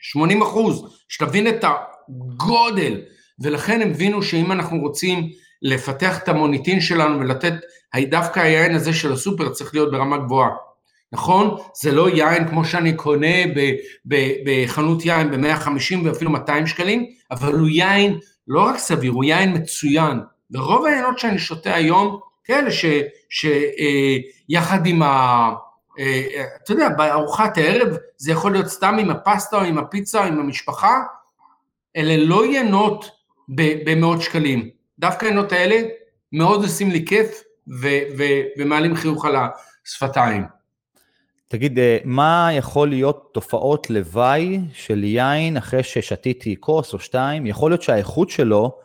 [0.00, 3.00] 80 אחוז, שתבין את הגודל,
[3.38, 5.30] ולכן הם הבינו שאם אנחנו רוצים
[5.62, 7.52] לפתח את המוניטין שלנו ולתת,
[8.10, 10.50] דווקא היין הזה של הסופר צריך להיות ברמה גבוהה.
[11.14, 11.56] נכון?
[11.82, 13.36] זה לא יין כמו שאני קונה
[14.44, 20.20] בחנות יין ב-150 ואפילו 200 שקלים, אבל הוא יין לא רק סביר, הוא יין מצוין.
[20.50, 22.70] ורוב היינות שאני שותה היום, כאלה
[23.30, 25.50] שיחד אה, עם ה...
[25.98, 30.24] אה, אתה יודע, בארוחת הערב זה יכול להיות סתם עם הפסטה או עם הפיצה או
[30.24, 31.00] עם המשפחה,
[31.96, 33.10] אלה לא יינות
[33.84, 34.68] במאות שקלים.
[34.98, 35.76] דווקא היינות האלה
[36.32, 37.42] מאוד עושים לי כיף
[37.80, 39.36] ו- ו- ומעלים חיוך על
[39.86, 40.44] השפתיים.
[41.54, 47.46] תגיד, אה, מה יכול להיות תופעות לוואי של יין אחרי ששתיתי כוס או שתיים?
[47.46, 48.78] יכול להיות שהאיכות שלו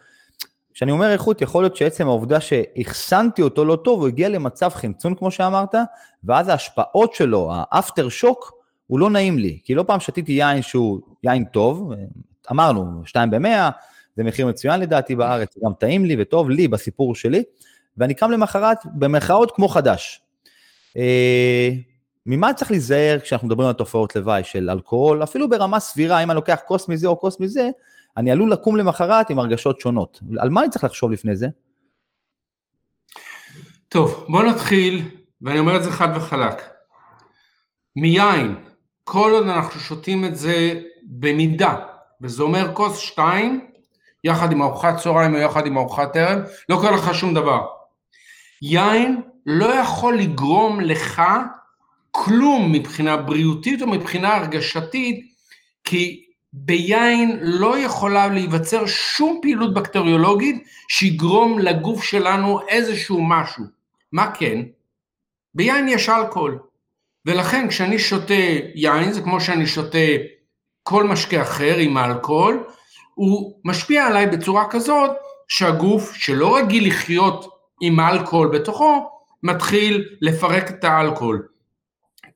[0.73, 5.15] כשאני אומר איכות, יכול להיות שעצם העובדה שאחסנתי אותו לא טוב, הוא הגיע למצב חמצון,
[5.15, 5.75] כמו שאמרת,
[6.23, 8.53] ואז ההשפעות שלו, האפטר שוק,
[8.87, 9.59] הוא לא נעים לי.
[9.63, 11.91] כי לא פעם שתיתי יין שהוא יין טוב,
[12.51, 13.47] אמרנו, 2 ב-100,
[14.15, 17.43] זה מחיר מצוין לדעתי בארץ, גם טעים לי וטוב לי בסיפור שלי,
[17.97, 20.21] ואני קם למחרת, במרכאות כמו חדש.
[22.31, 26.35] ממה צריך להיזהר כשאנחנו מדברים על תופעות לוואי של אלכוהול, אפילו ברמה סבירה, אם אני
[26.35, 27.69] לוקח כוס מזה או כוס מזה,
[28.17, 30.19] אני עלול לקום למחרת עם הרגשות שונות.
[30.39, 31.47] על מה אני צריך לחשוב לפני זה?
[33.89, 35.09] טוב, בוא נתחיל,
[35.41, 36.61] ואני אומר את זה חד וחלק.
[37.95, 38.55] מיין,
[39.03, 41.75] כל עוד אנחנו שותים את זה במידה,
[42.21, 43.67] וזה אומר כוס שתיים,
[44.23, 47.65] יחד עם ארוחת צהריים או יחד עם ארוחת ערב, לא קורה לך שום דבר.
[48.61, 51.21] יין לא יכול לגרום לך
[52.25, 55.33] כלום מבחינה בריאותית או מבחינה הרגשתית,
[55.83, 63.63] כי ביין לא יכולה להיווצר שום פעילות בקטריולוגית שיגרום לגוף שלנו איזשהו משהו.
[64.11, 64.61] מה כן?
[65.53, 66.59] ביין יש אלכוהול,
[67.25, 68.33] ולכן כשאני שותה
[68.75, 70.07] יין זה כמו שאני שותה
[70.83, 72.63] כל משקה אחר עם אלכוהול,
[73.13, 75.11] הוא משפיע עליי בצורה כזאת
[75.47, 77.49] שהגוף שלא רגיל לחיות
[77.81, 79.09] עם אלכוהול בתוכו,
[79.43, 81.58] מתחיל לפרק את האלכוהול.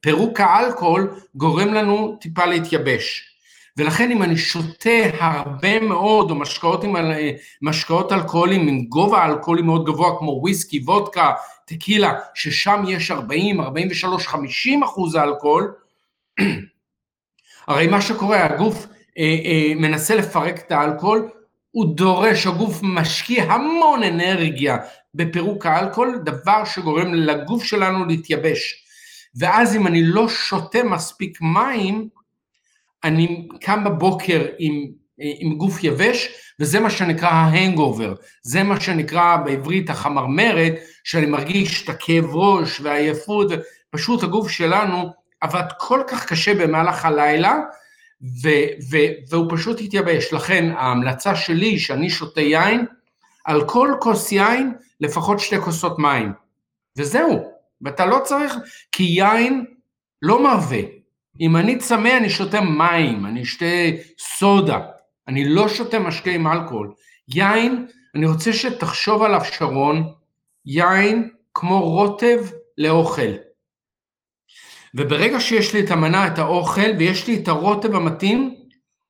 [0.03, 3.29] פירוק האלכוהול גורם לנו טיפה להתייבש.
[3.77, 4.89] ולכן אם אני שותה
[5.19, 6.95] הרבה מאוד, או משקאות, עם,
[7.61, 11.31] משקאות אלכוהולים עם גובה אלכוהולי מאוד גבוה, כמו וויסקי, וודקה,
[11.65, 15.73] טקילה, ששם יש 40, 43, 50 אחוז אלכוהול,
[17.67, 18.87] הרי מה שקורה, הגוף
[19.17, 21.29] אה, אה, מנסה לפרק את האלכוהול,
[21.71, 24.77] הוא דורש, הגוף משקיע המון אנרגיה
[25.15, 28.82] בפירוק האלכוהול, דבר שגורם לגוף שלנו להתייבש.
[29.35, 32.09] ואז אם אני לא שותה מספיק מים,
[33.03, 34.85] אני קם בבוקר עם,
[35.17, 36.29] עם גוף יבש,
[36.59, 38.13] וזה מה שנקרא ההנגובר,
[38.43, 40.73] זה מה שנקרא בעברית החמרמרת,
[41.03, 43.51] שאני מרגיש את הכאב ראש והעייפות,
[43.89, 47.59] פשוט הגוף שלנו עבד כל כך קשה במהלך הלילה,
[48.43, 48.49] ו,
[48.91, 48.97] ו,
[49.29, 50.33] והוא פשוט התייבש.
[50.33, 52.85] לכן ההמלצה שלי, שאני שותה יין,
[53.45, 56.33] על כל כוס יין לפחות שתי כוסות מים.
[56.97, 57.52] וזהו,
[57.83, 58.53] ואתה לא צריך,
[58.91, 59.65] כי יין
[60.21, 60.79] לא מרווה.
[61.39, 63.65] אם אני צמא אני שותה מים, אני אשתה
[64.19, 64.79] סודה,
[65.27, 66.93] אני לא שותה משקה עם אלכוהול.
[67.27, 70.13] יין, אני רוצה שתחשוב עליו שרון,
[70.65, 72.39] יין כמו רוטב
[72.77, 73.31] לאוכל.
[74.95, 78.55] וברגע שיש לי את המנה, את האוכל, ויש לי את הרוטב המתאים,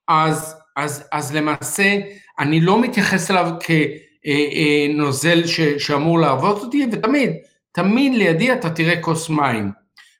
[0.07, 1.99] אז, אז, אז למעשה
[2.39, 7.31] אני לא מתייחס אליו כנוזל אה, אה, שאמור לעבוד אותי, ותמיד,
[7.73, 9.71] תמיד לידי אתה תראה כוס מים.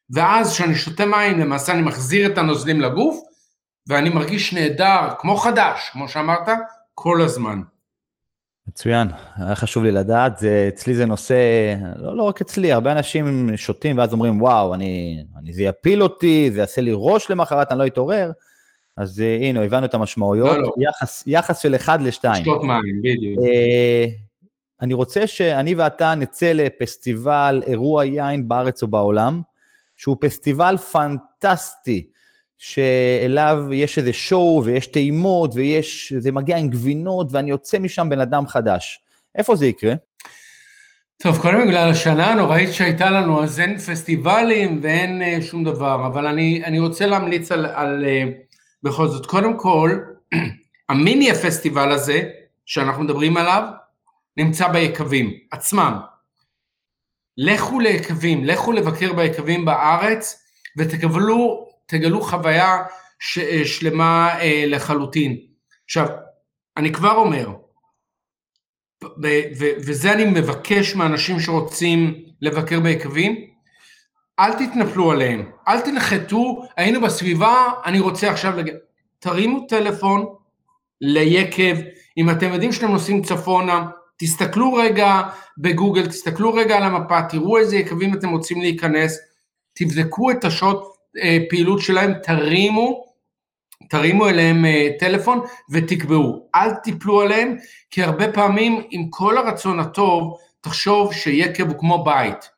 [0.10, 3.20] ואז כשאני שותה מים, למעשה אני מחזיר את הנוזלים לגוף,
[3.88, 6.50] ואני מרגיש נהדר, כמו חדש, כמו שאמרת,
[6.94, 7.62] כל הזמן.
[8.68, 11.36] מצוין, היה חשוב לי לדעת, זה, אצלי זה נושא,
[11.96, 16.52] לא, לא רק אצלי, הרבה אנשים שותים ואז אומרים, וואו, אני, אני, זה יפיל אותי,
[16.52, 18.32] זה יעשה לי ראש למחרת, אני לא אתעורר.
[18.98, 20.72] אז uh, הנה, הבנו את המשמעויות, לא, לא.
[20.78, 22.36] יחס, יחס של 1 ל-2.
[22.36, 23.40] שתות מים, בדיוק.
[23.40, 24.23] Uh,
[24.82, 29.42] אני רוצה שאני ואתה נצא לפסטיבל אירוע יין בארץ או בעולם,
[29.96, 32.08] שהוא פסטיבל פנטסטי,
[32.58, 38.20] שאליו יש איזה שואו ויש טעימות ויש, זה מגיע עם גבינות ואני יוצא משם בן
[38.20, 39.00] אדם חדש.
[39.36, 39.94] איפה זה יקרה?
[41.24, 46.28] טוב, קודם בגלל השנה הנוראית שהייתה לנו, אז אין פסטיבלים ואין uh, שום דבר, אבל
[46.28, 48.32] אני, אני רוצה להמליץ על, על uh,
[48.84, 49.98] בכל זאת, קודם כל,
[50.90, 52.22] המיני הפסטיבל הזה,
[52.66, 53.64] שאנחנו מדברים עליו,
[54.38, 56.00] נמצא ביקבים עצמם.
[57.38, 60.44] לכו ליקבים, לכו לבקר ביקבים בארץ
[60.78, 62.84] ותקבלו תגלו חוויה
[63.20, 65.38] ש, שלמה אה, לחלוטין.
[65.86, 66.08] עכשיו,
[66.78, 67.50] אני כבר אומר,
[69.04, 69.28] ו,
[69.60, 73.48] ו, וזה אני מבקש מאנשים שרוצים לבקר ביקבים,
[74.40, 78.72] אל תתנפלו עליהם, אל תנחתו, היינו בסביבה, אני רוצה עכשיו, לג...
[79.20, 80.26] תרימו טלפון
[81.02, 81.76] ליקב,
[82.18, 83.86] אם אתם יודעים שאתם נוסעים צפונה,
[84.18, 85.22] תסתכלו רגע
[85.58, 89.18] בגוגל, תסתכלו רגע על המפה, תראו איזה יקבים אתם רוצים להיכנס,
[89.74, 90.94] תבדקו את השעות
[91.24, 93.14] אה, פעילות שלהם, תרימו,
[93.90, 95.42] תרימו אליהם אה, טלפון
[95.72, 97.56] ותקבעו, אל תיפלו עליהם,
[97.90, 102.50] כי הרבה פעמים עם כל הרצון הטוב, תחשוב שיקב הוא כמו בית.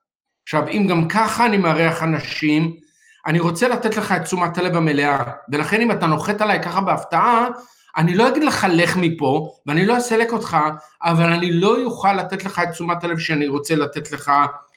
[0.43, 2.75] עכשיו, אם גם ככה אני מארח אנשים,
[3.25, 7.47] אני רוצה לתת לך את תשומת הלב המלאה, ולכן אם אתה נוחת עליי ככה בהפתעה,
[7.97, 10.57] אני לא אגיד לך לך מפה, ואני לא אסלק אותך,
[11.03, 14.31] אבל אני לא אוכל לתת לך את תשומת הלב שאני רוצה לתת לך,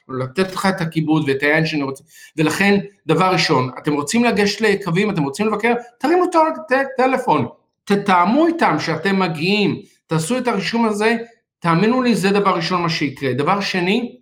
[0.09, 2.03] או לתת לך את הכיבוד ואת העין שאני רוצה.
[2.37, 6.35] ולכן, דבר ראשון, אתם רוצים לגשת לקווים, אתם רוצים לבקר, תרימו את
[6.71, 7.47] הטלפון,
[7.83, 11.17] תתאמו איתם שאתם מגיעים, תעשו את הרישום הזה
[11.59, 13.33] תאמינו לי, זה דבר ראשון מה שיקרה.
[13.33, 14.15] דבר שני,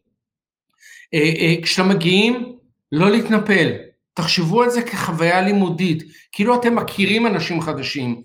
[1.14, 2.56] אה, אה, כשאתם מגיעים,
[2.91, 3.72] לא להתנפל.
[4.14, 8.22] תחשבו על זה כחוויה לימודית, כאילו אתם מכירים אנשים חדשים.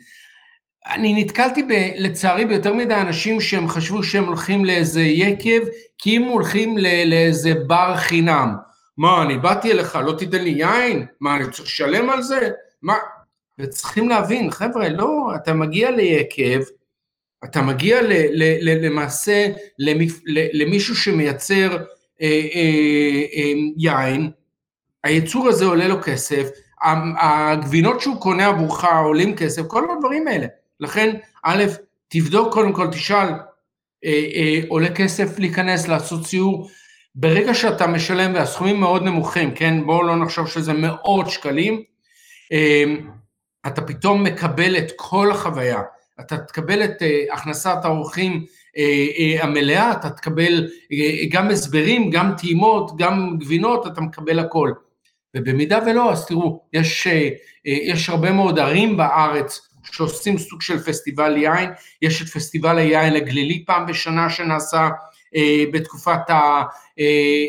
[0.86, 5.60] אני נתקלתי ב, לצערי ביותר מדי אנשים שהם חשבו שהם הולכים לאיזה יקב,
[5.98, 8.54] כי אם הולכים ל, לאיזה בר חינם.
[8.98, 11.06] מה, אני באתי אליך, לא תיתן לי יין?
[11.20, 12.50] מה, אני צריך לשלם על זה?
[12.82, 12.94] מה?
[13.58, 16.60] וצריכים להבין, חבר'ה, לא, אתה מגיע ליקב,
[17.44, 21.76] אתה מגיע ל, ל, ל, למעשה למפ, ל, למישהו שמייצר
[22.22, 24.30] אה, אה, אה, יין,
[25.04, 26.48] הייצור הזה עולה לו כסף,
[27.20, 30.46] הגבינות שהוא קונה עבורך עולים כסף, כל הדברים האלה.
[30.82, 31.64] לכן, א',
[32.08, 33.28] תבדוק קודם כל, תשאל,
[34.04, 36.70] אה, אה, עולה כסף להיכנס, לעשות סיור,
[37.14, 41.82] ברגע שאתה משלם, והסכומים מאוד נמוכים, כן, בואו לא נחשוב שזה מאות שקלים,
[42.52, 42.84] אה,
[43.66, 45.80] אתה פתאום מקבל את כל החוויה,
[46.20, 48.44] אתה תקבל את אה, הכנסת האורחים
[48.76, 54.72] אה, אה, המלאה, אתה תקבל אה, גם הסברים, גם טעימות, גם גבינות, אתה מקבל הכל.
[55.36, 57.28] ובמידה ולא, אז תראו, יש, אה,
[57.66, 61.70] אה, יש הרבה מאוד ערים בארץ שעושים סוג של פסטיבל יין,
[62.02, 64.88] יש את פסטיבל היין הגלילי פעם בשנה שנעשה
[65.36, 66.62] אה, בתקופת ה...
[66.98, 67.04] אה,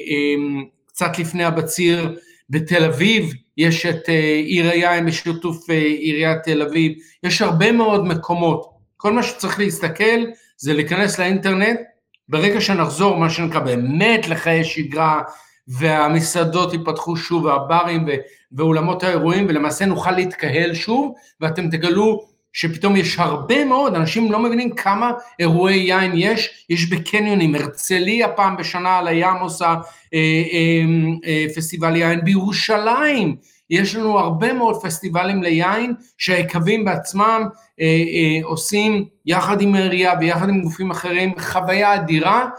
[0.09, 2.19] אה, קצת לפני הבציר
[2.49, 6.91] בתל אביב, יש את אה, עיר היין בשיתוף אה, עיריית תל אביב,
[7.23, 8.69] יש הרבה מאוד מקומות.
[8.97, 10.23] כל מה שצריך להסתכל
[10.57, 11.79] זה להיכנס לאינטרנט,
[12.29, 15.21] ברגע שנחזור, מה שנקרא באמת לחיי שגרה,
[15.67, 18.07] והמסעדות ייפתחו שוב, והברים
[18.51, 24.75] ואולמות האירועים, ולמעשה נוכל להתקהל שוב, ואתם תגלו שפתאום יש הרבה מאוד, אנשים לא מבינים
[24.75, 29.67] כמה אירועי יין יש, יש בקניונים, הרצליה פעם בשנה על הים עושה
[30.13, 30.19] אה,
[30.53, 30.81] אה,
[31.25, 33.35] אה, פסטיבל יין, בירושלים
[33.69, 37.43] יש לנו הרבה מאוד פסטיבלים ליין שהיקבים בעצמם
[37.79, 42.49] אה, אה, עושים יחד עם העירייה ויחד עם גופים אחרים, חוויה אדירה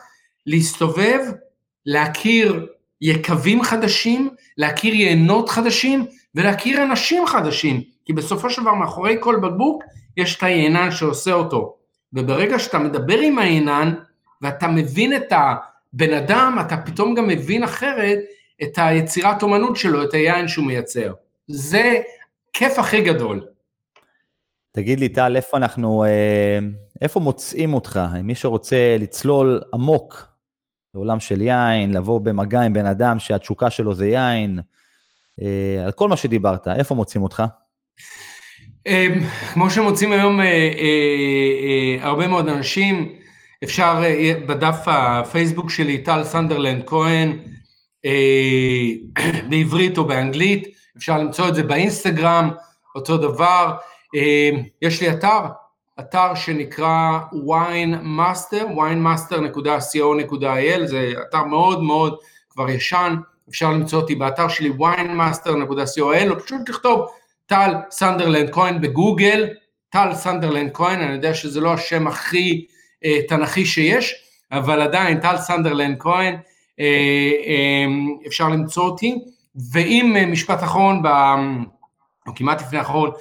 [0.47, 1.21] להסתובב,
[1.87, 2.67] להכיר
[3.05, 7.83] יקבים חדשים, להכיר יינות חדשים ולהכיר אנשים חדשים.
[8.05, 9.83] כי בסופו של דבר מאחורי כל בקבוק
[10.17, 11.77] יש את היינן שעושה אותו.
[12.13, 13.95] וברגע שאתה מדבר עם היינן
[14.43, 18.19] ואתה מבין את הבן אדם, אתה פתאום גם מבין אחרת
[18.63, 21.13] את היצירת אומנות שלו, את היין שהוא מייצר.
[21.47, 21.95] זה
[22.53, 23.47] כיף הכי גדול.
[24.73, 26.59] תגיד לי, טל, איפה אנחנו, אה,
[27.03, 28.01] איפה מוצאים אותך?
[28.23, 30.34] מי שרוצה לצלול עמוק
[30.95, 34.61] לעולם של יין, לבוא במגע עם בן אדם שהתשוקה שלו זה יין,
[35.43, 37.43] אה, על כל מה שדיברת, איפה מוצאים אותך?
[38.87, 39.21] אמ,
[39.53, 40.47] כמו שמוצאים היום אה,
[40.79, 43.13] אה, הרבה מאוד אנשים,
[43.65, 44.03] אפשר
[44.47, 47.39] בדף הפייסבוק שלי, טל סנדרלנד כהן,
[49.51, 52.51] בעברית או באנגלית, אפשר למצוא את זה באינסטגרם,
[52.95, 53.77] אותו דבר.
[54.83, 55.41] יש לי אתר,
[56.01, 62.17] אתר שנקרא winemaster, winemaster.co.il, זה אתר מאוד מאוד
[62.51, 63.17] כבר ישן,
[63.49, 67.07] אפשר למצוא אותי באתר שלי winemaster.co.il, או פשוט לכתוב
[67.47, 69.49] טל סנדרלנד כהן בגוגל,
[69.91, 72.67] טל סנדרלנד כהן, אני יודע שזה לא השם הכי
[73.05, 74.15] אה, תנכי שיש,
[74.53, 76.37] אבל עדיין טל סנדרלנד כהן,
[76.81, 77.85] אה, אה,
[78.27, 79.19] אפשר למצוא אותי,
[79.73, 81.07] ואם אה, משפט אחרון, ב,
[82.27, 83.17] או כמעט לפני האחרון, אה,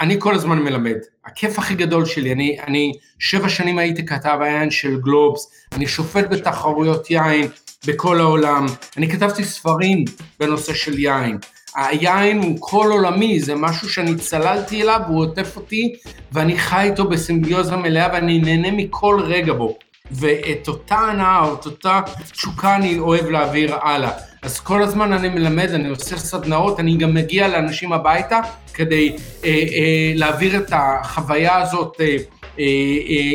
[0.00, 0.96] אני כל הזמן מלמד,
[1.26, 6.30] הכיף הכי גדול שלי, אני, אני שבע שנים הייתי כתב היין של גלובס, אני שופט
[6.30, 7.48] בתחרויות יין
[7.86, 10.04] בכל העולם, אני כתבתי ספרים
[10.40, 11.38] בנושא של יין,
[11.74, 15.94] היין הוא כל עולמי, זה משהו שאני צללתי אליו, הוא עוטף אותי,
[16.32, 19.78] ואני חי איתו בסימביוזה מלאה, ואני נהנה מכל רגע בו.
[20.10, 22.00] ואת אותה הנאה, את אותה
[22.32, 24.10] תשוקה אני אוהב להעביר הלאה.
[24.42, 28.40] אז כל הזמן אני מלמד, אני עושה סדנאות, אני גם מגיע לאנשים הביתה
[28.74, 32.16] כדי אה, אה, להעביר את החוויה הזאת אה, אה,
[32.58, 32.64] אה,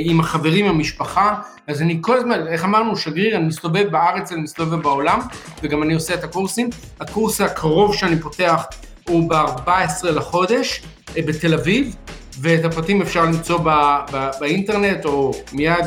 [0.04, 1.36] עם החברים, המשפחה,
[1.68, 5.20] אז אני כל הזמן, איך אמרנו, שגריר, אני מסתובב בארץ, אני מסתובב בעולם,
[5.64, 6.70] וגם אני עושה את הקורסים.
[7.00, 8.66] הקורס הקרוב שאני פותח
[9.08, 9.70] הוא ב-14
[10.06, 10.82] לחודש
[11.18, 11.96] אה, בתל אביב,
[12.42, 15.86] ואת הפרטים אפשר למצוא ב- ב- באינטרנט, או מיד,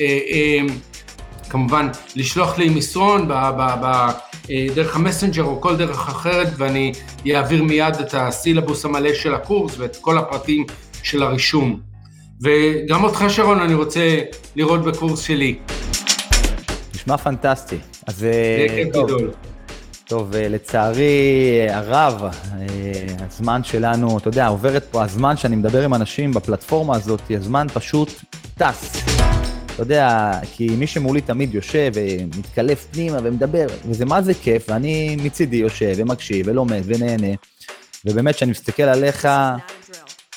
[0.00, 0.58] אה, אה,
[1.50, 4.10] כמובן, לשלוח לי מסרון ב- ב- ב-
[4.74, 6.92] דרך המסנג'ר או כל דרך אחרת, ואני
[7.34, 10.66] אעביר מיד את הסילבוס המלא של הקורס ואת כל הפרטים
[11.02, 11.80] של הרישום.
[12.42, 14.18] וגם אותך שרון אני רוצה
[14.56, 15.58] לראות בקורס שלי.
[16.94, 17.78] נשמע פנטסטי.
[18.06, 18.32] אז זה
[18.68, 19.30] אה, טוב, גדול.
[20.08, 22.30] טוב, אה, לצערי הרב, אה,
[23.30, 28.10] הזמן שלנו, אתה יודע, עוברת פה הזמן שאני מדבר עם אנשים בפלטפורמה הזאת, הזמן פשוט
[28.58, 29.13] טס.
[29.74, 35.16] אתה יודע, כי מי שמולי תמיד יושב ומתקלף פנימה ומדבר, וזה מה זה כיף, ואני
[35.16, 37.36] מצידי יושב ומקשיב ולומד ונהנה,
[38.04, 39.28] ובאמת, כשאני מסתכל עליך,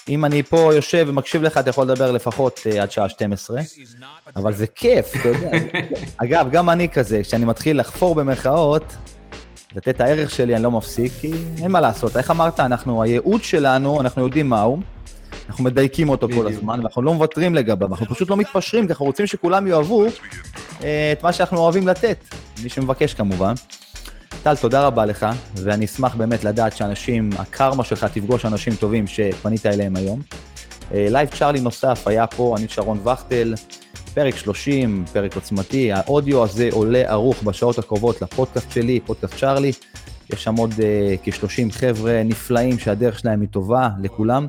[0.10, 3.62] אם אני פה יושב ומקשיב לך, אתה יכול לדבר לפחות uh, עד שעה 12,
[4.36, 5.52] אבל זה כיף, אתה יודע.
[6.24, 8.96] אגב, גם אני כזה, כשאני מתחיל לחפור במרכאות,
[9.76, 11.32] לתת את הערך שלי, אני לא מפסיק, כי
[11.64, 12.18] אין מה לעשות.
[12.18, 14.80] איך אמרת, אנחנו, הייעוד שלנו, אנחנו יודעים מהו,
[15.50, 19.06] אנחנו מדייקים אותו כל הזמן, ואנחנו לא מוותרים לגביו, אנחנו פשוט לא מתפשרים, כי אנחנו
[19.06, 20.06] רוצים שכולם יאהבו
[20.84, 22.18] אה, את מה שאנחנו אוהבים לתת,
[22.64, 23.54] מי שמבקש כמובן.
[24.44, 25.26] טל, תודה רבה לך,
[25.56, 30.22] ואני אשמח באמת לדעת שאנשים, הקרמה שלך תפגוש אנשים טובים שפנית אליהם היום.
[30.92, 33.54] live אה, צ'ארלי נוסף היה פה, אני שרון וכטל,
[34.14, 39.72] פרק 30, פרק עוצמתי, האודיו הזה עולה ערוך בשעות הקרובות לפודקאסט שלי, פודקאסט צ'ארלי.
[40.34, 40.78] יש שם עוד אה,
[41.24, 44.48] כ-30 חבר'ה נפלאים שהדרך שלהם היא טובה לכולם.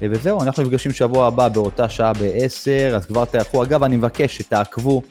[0.00, 3.62] אה, וזהו, אנחנו נפגשים שבוע הבא באותה שעה ב-10, אז כבר תערכו.
[3.62, 5.02] אגב, אני מבקש שתעקבו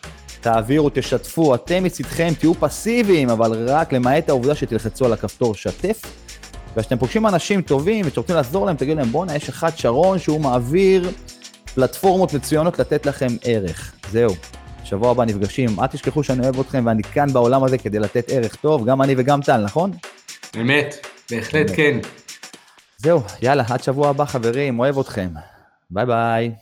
[0.41, 6.01] תעבירו, תשתפו, אתם מצדכם תהיו פסיביים, אבל רק למעט העובדה שתלחצו על הכפתור שתף.
[6.75, 11.09] וכשאתם פוגשים אנשים טובים ורוצים לעזור להם, תגידו להם, בואנה, יש אחד שרון שהוא מעביר
[11.75, 13.93] פלטפורמות מצוינות לתת לכם ערך.
[14.11, 14.35] זהו.
[14.83, 18.55] שבוע הבא נפגשים, אל תשכחו שאני אוהב אתכם ואני כאן בעולם הזה כדי לתת ערך
[18.55, 19.91] טוב, גם אני וגם טל, נכון?
[20.61, 21.99] אמת, בהחלט כן.
[23.01, 25.29] זהו, יאללה, עד שבוע הבא חברים, אוהב אתכם.
[25.91, 26.55] ביי ביי.